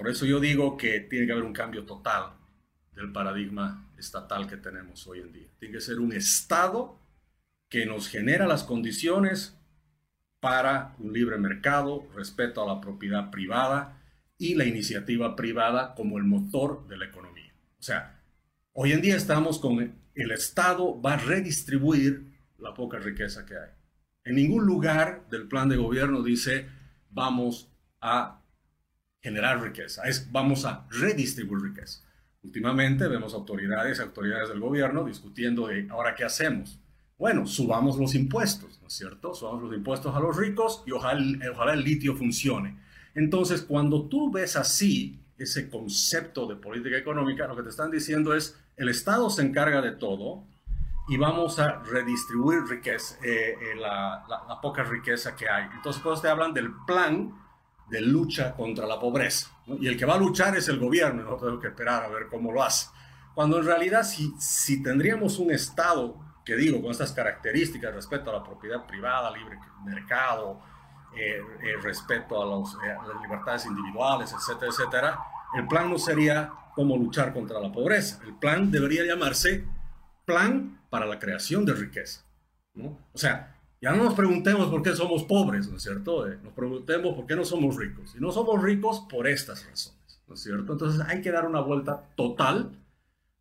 por 0.00 0.08
eso 0.08 0.24
yo 0.24 0.40
digo 0.40 0.78
que 0.78 1.00
tiene 1.00 1.26
que 1.26 1.32
haber 1.32 1.44
un 1.44 1.52
cambio 1.52 1.84
total 1.84 2.32
del 2.94 3.12
paradigma 3.12 3.92
estatal 3.98 4.46
que 4.46 4.56
tenemos 4.56 5.06
hoy 5.06 5.20
en 5.20 5.30
día. 5.30 5.48
Tiene 5.58 5.74
que 5.74 5.82
ser 5.82 6.00
un 6.00 6.14
Estado 6.14 6.98
que 7.68 7.84
nos 7.84 8.08
genera 8.08 8.46
las 8.46 8.64
condiciones 8.64 9.58
para 10.40 10.94
un 11.00 11.12
libre 11.12 11.36
mercado, 11.36 12.08
respeto 12.14 12.62
a 12.62 12.74
la 12.74 12.80
propiedad 12.80 13.30
privada 13.30 14.00
y 14.38 14.54
la 14.54 14.64
iniciativa 14.64 15.36
privada 15.36 15.94
como 15.94 16.16
el 16.16 16.24
motor 16.24 16.88
de 16.88 16.96
la 16.96 17.04
economía. 17.04 17.52
O 17.78 17.82
sea, 17.82 18.22
hoy 18.72 18.92
en 18.92 19.02
día 19.02 19.16
estamos 19.16 19.58
con 19.58 20.00
el 20.14 20.30
Estado 20.30 20.98
va 20.98 21.12
a 21.12 21.18
redistribuir 21.18 22.38
la 22.56 22.72
poca 22.72 22.96
riqueza 22.96 23.44
que 23.44 23.54
hay. 23.54 23.70
En 24.24 24.36
ningún 24.36 24.64
lugar 24.64 25.28
del 25.28 25.46
plan 25.46 25.68
de 25.68 25.76
gobierno 25.76 26.22
dice 26.22 26.70
vamos 27.10 27.70
a 28.00 28.39
generar 29.20 29.62
riqueza, 29.62 30.02
es 30.04 30.30
vamos 30.30 30.64
a 30.64 30.86
redistribuir 30.90 31.62
riqueza. 31.62 32.00
Últimamente 32.42 33.06
vemos 33.06 33.34
autoridades, 33.34 34.00
autoridades 34.00 34.48
del 34.48 34.60
gobierno 34.60 35.04
discutiendo 35.04 35.66
de 35.66 35.86
ahora 35.90 36.14
qué 36.14 36.24
hacemos. 36.24 36.78
Bueno, 37.18 37.46
subamos 37.46 37.98
los 37.98 38.14
impuestos, 38.14 38.78
¿no 38.80 38.88
es 38.88 38.94
cierto? 38.94 39.34
Subamos 39.34 39.64
los 39.64 39.74
impuestos 39.74 40.16
a 40.16 40.20
los 40.20 40.34
ricos 40.34 40.82
y 40.86 40.92
ojalá, 40.92 41.74
el 41.74 41.84
litio 41.84 42.16
funcione. 42.16 42.78
Entonces, 43.14 43.60
cuando 43.60 44.08
tú 44.08 44.32
ves 44.32 44.56
así 44.56 45.20
ese 45.36 45.68
concepto 45.68 46.46
de 46.46 46.56
política 46.56 46.96
económica, 46.96 47.46
lo 47.46 47.56
que 47.56 47.62
te 47.62 47.68
están 47.68 47.90
diciendo 47.90 48.34
es 48.34 48.58
el 48.76 48.88
Estado 48.88 49.28
se 49.28 49.42
encarga 49.42 49.82
de 49.82 49.92
todo 49.92 50.44
y 51.08 51.18
vamos 51.18 51.58
a 51.58 51.82
redistribuir 51.82 52.62
riqueza, 52.62 53.16
eh, 53.22 53.54
eh, 53.60 53.76
la, 53.78 54.24
la, 54.48 54.60
poca 54.62 54.82
riqueza 54.84 55.36
que 55.36 55.46
hay. 55.46 55.66
Entonces, 55.74 56.00
cuando 56.00 56.22
te 56.22 56.28
hablan 56.28 56.54
del 56.54 56.72
plan 56.86 57.34
de 57.90 58.00
lucha 58.00 58.54
contra 58.54 58.86
la 58.86 58.98
pobreza. 58.98 59.50
Y 59.66 59.88
el 59.88 59.96
que 59.96 60.06
va 60.06 60.14
a 60.14 60.18
luchar 60.18 60.56
es 60.56 60.68
el 60.68 60.78
gobierno, 60.78 61.22
no 61.22 61.36
tengo 61.36 61.58
que 61.60 61.68
esperar 61.68 62.04
a 62.04 62.08
ver 62.08 62.28
cómo 62.28 62.52
lo 62.52 62.62
hace. 62.62 62.88
Cuando 63.34 63.58
en 63.58 63.66
realidad 63.66 64.02
si, 64.04 64.32
si 64.38 64.82
tendríamos 64.82 65.38
un 65.38 65.50
Estado, 65.50 66.16
que 66.44 66.56
digo, 66.56 66.80
con 66.80 66.90
estas 66.90 67.12
características 67.12 67.94
respecto 67.94 68.30
a 68.30 68.34
la 68.34 68.42
propiedad 68.42 68.86
privada, 68.86 69.30
libre 69.36 69.58
mercado, 69.84 70.60
eh, 71.16 71.42
eh, 71.62 71.76
respeto 71.82 72.40
a, 72.40 72.86
eh, 72.86 72.92
a, 72.92 73.06
las 73.06 73.22
libertades 73.22 73.66
individuales, 73.66 74.32
etcétera, 74.32 74.70
etcétera, 74.70 75.18
el 75.56 75.66
plan 75.66 75.90
no 75.90 75.98
sería 75.98 76.52
cómo 76.74 76.96
luchar 76.96 77.32
contra 77.32 77.60
la 77.60 77.72
pobreza. 77.72 78.20
El 78.24 78.34
plan 78.34 78.70
debería 78.70 79.04
llamarse 79.04 79.66
Plan 80.24 80.80
para 80.90 81.06
la 81.06 81.18
creación 81.18 81.64
de 81.64 81.74
riqueza. 81.74 82.22
¿no? 82.74 82.98
O 83.12 83.18
sea, 83.18 83.59
ya 83.80 83.92
no 83.92 84.04
nos 84.04 84.14
preguntemos 84.14 84.68
por 84.68 84.82
qué 84.82 84.94
somos 84.94 85.24
pobres, 85.24 85.68
¿no 85.68 85.76
es 85.76 85.82
cierto? 85.82 86.28
Eh, 86.28 86.38
nos 86.42 86.52
preguntemos 86.52 87.14
por 87.14 87.26
qué 87.26 87.34
no 87.34 87.44
somos 87.44 87.76
ricos. 87.76 88.14
Y 88.14 88.20
no 88.20 88.30
somos 88.30 88.62
ricos 88.62 89.06
por 89.08 89.26
estas 89.26 89.66
razones, 89.66 90.22
¿no 90.28 90.34
es 90.34 90.40
cierto? 90.42 90.72
Entonces 90.72 91.00
hay 91.06 91.22
que 91.22 91.32
dar 91.32 91.46
una 91.46 91.60
vuelta 91.60 92.10
total 92.14 92.76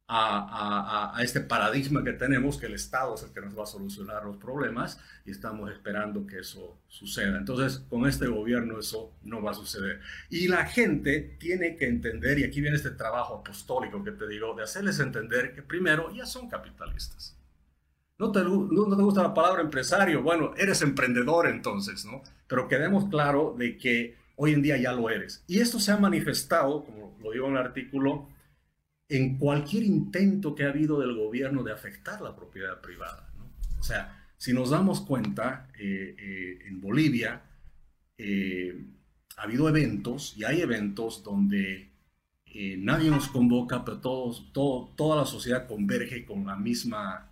a, 0.08 1.12
a, 1.12 1.18
a, 1.18 1.24
este 1.24 1.42
paradigma 1.42 2.04
que 2.04 2.14
tenemos, 2.14 2.58
que 2.58 2.66
el 2.66 2.74
Estado 2.74 3.14
es 3.14 3.24
el 3.24 3.32
que 3.32 3.42
nos 3.42 3.58
va 3.58 3.64
a 3.64 3.68
solucionar 3.68 4.26
los 4.26 4.38
problemas 4.38 5.00
y 5.24 5.30
estamos 5.30 5.70
esperando 5.72 6.26
que 6.26 6.40
eso 6.40 6.82
suceda. 6.88 7.38
Entonces, 7.38 7.86
con 7.90 8.08
este 8.08 8.26
gobierno 8.26 8.80
eso 8.80 9.14
no 9.22 9.44
va 9.44 9.52
a 9.52 9.54
suceder. 9.54 10.00
Y 10.30 10.48
la 10.48 10.66
gente 10.66 11.38
tiene 11.40 11.76
que 11.76 11.86
entender, 11.86 12.40
y 12.40 12.44
aquí 12.44 12.60
viene 12.60 12.78
este 12.78 12.92
trabajo 12.92 13.36
apostólico 13.36 14.04
que 14.04 14.12
te 14.12 14.28
digo, 14.28 14.56
de 14.56 14.64
hacerles 14.64 15.00
entender 15.00 15.54
que 15.54 15.62
primero 15.62 16.12
ya 16.12 16.26
son 16.26 16.50
capitalistas. 16.50 17.39
No 18.20 18.34
te, 18.34 18.44
no, 18.44 18.68
te 18.98 19.02
gusta 19.02 19.24
la 19.24 19.34
palabra 19.34 19.62
empresario, 19.62 20.22
bueno, 20.22 20.54
eres 20.58 20.82
emprendedor 20.82 21.48
entonces, 21.48 22.04
¿no? 22.06 22.22
Pero 22.48 22.68
quedemos 22.68 23.10
claro 23.10 23.56
de 23.58 23.78
que 23.78 24.18
hoy 24.36 24.54
en 24.54 24.62
día 24.62 24.76
ya 24.76 24.92
lo 24.92 25.10
eres. 25.10 25.42
Y 25.48 25.62
esto 25.62 25.80
se 25.80 25.94
ha 25.94 25.98
manifestado, 25.98 26.84
como 26.84 27.18
lo 27.22 27.32
digo 27.32 27.48
en 27.48 27.54
el 27.54 27.60
artículo, 27.60 28.28
en 29.08 29.38
cualquier 29.38 29.84
intento 29.84 30.54
que 30.54 30.66
ha 30.66 30.70
habido 30.70 31.00
del 31.00 31.16
gobierno 31.16 31.64
de 31.64 31.72
afectar 31.72 32.22
la 32.22 32.36
propiedad 32.36 32.82
privada. 32.82 33.30
¿no? 33.38 33.50
O 33.80 33.84
sea, 33.84 34.20
si 34.38 34.54
nos 34.54 34.70
damos 34.70 35.02
cuenta, 35.02 35.70
eh, 35.80 36.16
eh, 36.18 36.60
en 36.68 36.80
Bolivia 36.80 37.42
eh, 38.18 38.86
ha 39.38 39.44
habido 39.44 39.68
eventos 39.68 40.36
y 40.38 40.44
hay 40.44 40.62
eventos 40.62 41.24
donde 41.24 41.90
nadie 42.78 43.12
nos 43.12 43.28
convoca, 43.28 43.86
pero 43.86 44.00
todos, 44.00 44.52
todo, 44.54 44.90
toda 44.96 45.18
la 45.18 45.26
sociedad 45.26 45.68
converge 45.68 46.26
con 46.26 46.46
la 46.46 46.56
misma 46.56 47.30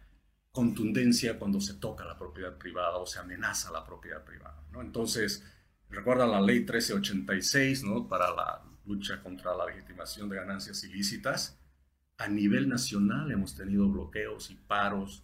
contundencia 0.57 1.37
cuando 1.37 1.61
se 1.61 1.75
toca 1.75 2.03
la 2.03 2.17
propiedad 2.17 2.57
privada 2.57 2.97
o 2.97 3.05
se 3.05 3.19
amenaza 3.19 3.69
la 3.69 3.85
propiedad 3.85 4.23
privada. 4.23 4.65
¿no? 4.71 4.81
Entonces, 4.81 5.43
recuerda 5.87 6.25
la 6.25 6.41
ley 6.41 6.61
1386 6.61 7.83
¿no? 7.83 8.07
para 8.07 8.33
la 8.33 8.63
lucha 8.83 9.21
contra 9.21 9.55
la 9.55 9.67
legitimación 9.67 10.29
de 10.29 10.37
ganancias 10.37 10.83
ilícitas. 10.83 11.59
A 12.17 12.27
nivel 12.27 12.67
nacional 12.67 13.31
hemos 13.31 13.55
tenido 13.55 13.87
bloqueos 13.87 14.49
y 14.49 14.55
paros 14.55 15.21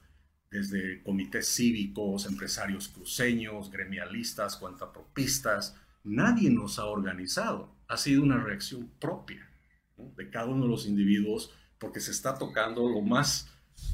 desde 0.52 1.02
comités 1.02 1.48
cívicos, 1.48 2.28
empresarios 2.28 2.88
cruceños, 2.90 3.72
gremialistas, 3.72 4.58
cuantapropistas. 4.58 5.76
Nadie 6.04 6.52
nos 6.52 6.78
ha 6.78 6.86
organizado. 6.86 7.76
Ha 7.88 7.98
sido 7.98 8.22
una 8.22 8.38
reacción 8.38 8.88
propia 9.00 9.50
de 9.98 10.30
cada 10.30 10.46
uno 10.46 10.66
de 10.66 10.70
los 10.70 10.86
individuos 10.86 11.56
porque 11.80 12.02
se 12.02 12.12
está 12.12 12.38
tocando 12.38 12.88
lo 12.88 13.02
más 13.02 13.50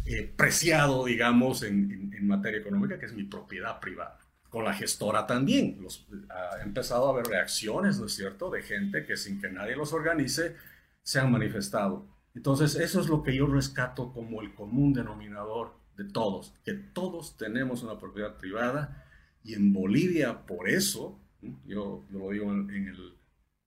eh, 0.05 0.33
preciado, 0.35 1.05
digamos, 1.05 1.63
en, 1.63 2.11
en, 2.15 2.27
materia 2.27 2.59
económica, 2.59 2.99
que 2.99 3.05
es 3.05 3.13
mi 3.13 3.23
propiedad 3.23 3.79
privada. 3.79 4.19
Con 4.49 4.65
la 4.65 4.73
gestora 4.73 5.27
también. 5.27 5.77
Los, 5.81 6.07
ha 6.29 6.61
empezado 6.63 7.07
a 7.07 7.11
haber 7.11 7.27
reacciones, 7.27 7.99
¿no 7.99 8.07
es 8.07 8.15
cierto?, 8.15 8.49
de 8.49 8.63
gente 8.63 9.05
que 9.05 9.17
sin 9.17 9.39
que 9.39 9.49
nadie 9.49 9.75
los 9.75 9.93
organice 9.93 10.55
se 11.03 11.19
han 11.19 11.31
manifestado. 11.31 12.07
Entonces, 12.35 12.75
eso 12.75 13.01
es 13.01 13.07
lo 13.07 13.23
que 13.23 13.35
yo 13.35 13.47
rescato 13.47 14.11
como 14.11 14.41
el 14.41 14.53
común 14.53 14.93
denominador 14.93 15.73
de 15.97 16.05
todos, 16.05 16.53
que 16.63 16.73
todos 16.73 17.37
tenemos 17.37 17.83
una 17.83 17.99
propiedad 17.99 18.37
privada 18.37 19.05
y 19.43 19.53
en 19.53 19.73
Bolivia, 19.73 20.45
por 20.45 20.69
eso, 20.69 21.19
yo, 21.65 22.05
yo 22.11 22.19
lo 22.19 22.29
digo 22.29 22.51
en, 22.51 22.69
en, 22.69 22.87
el, 22.87 23.13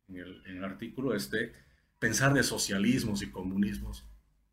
en, 0.08 0.16
el, 0.16 0.42
en 0.46 0.56
el 0.58 0.64
artículo 0.64 1.14
este, 1.14 1.52
pensar 1.98 2.32
de 2.34 2.42
socialismos 2.42 3.22
y 3.22 3.30
comunismos 3.30 4.06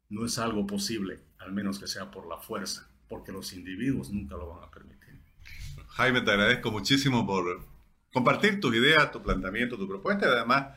no 0.10 0.26
es 0.26 0.38
algo 0.39 0.65
posible, 0.67 1.19
al 1.38 1.52
menos 1.52 1.80
que 1.80 1.88
sea 1.88 2.12
por 2.12 2.28
la 2.28 2.38
fuerza, 2.38 2.89
porque 3.08 3.32
los 3.32 3.54
individuos 3.54 4.10
nunca 4.10 4.36
lo 4.36 4.50
van 4.50 4.63
a 4.67 4.72
permitir. 4.72 5.00
Jaime, 5.89 6.22
te 6.22 6.32
agradezco 6.32 6.72
muchísimo 6.72 7.26
por 7.26 7.65
compartir 8.12 8.60
tus 8.60 8.76
ideas, 8.76 9.12
tu 9.12 9.22
planteamiento, 9.22 9.78
tu 9.78 9.88
propuesta 9.88 10.28
y 10.28 10.30
además 10.30 10.76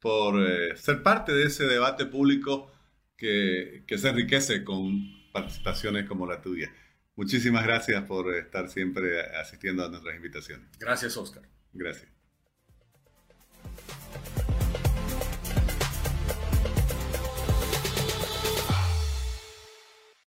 por 0.00 0.42
eh, 0.42 0.76
ser 0.76 1.02
parte 1.02 1.32
de 1.32 1.44
ese 1.44 1.64
debate 1.64 2.06
público 2.06 2.72
que, 3.16 3.84
que 3.86 3.98
se 3.98 4.08
enriquece 4.08 4.64
con 4.64 5.00
participaciones 5.32 6.08
como 6.08 6.26
la 6.26 6.42
tuya. 6.42 6.72
Muchísimas 7.14 7.64
gracias 7.64 8.02
por 8.04 8.34
estar 8.34 8.68
siempre 8.68 9.20
asistiendo 9.36 9.84
a 9.84 9.88
nuestras 9.88 10.16
invitaciones. 10.16 10.66
Gracias, 10.78 11.16
Oscar. 11.16 11.42
Gracias. 11.72 12.08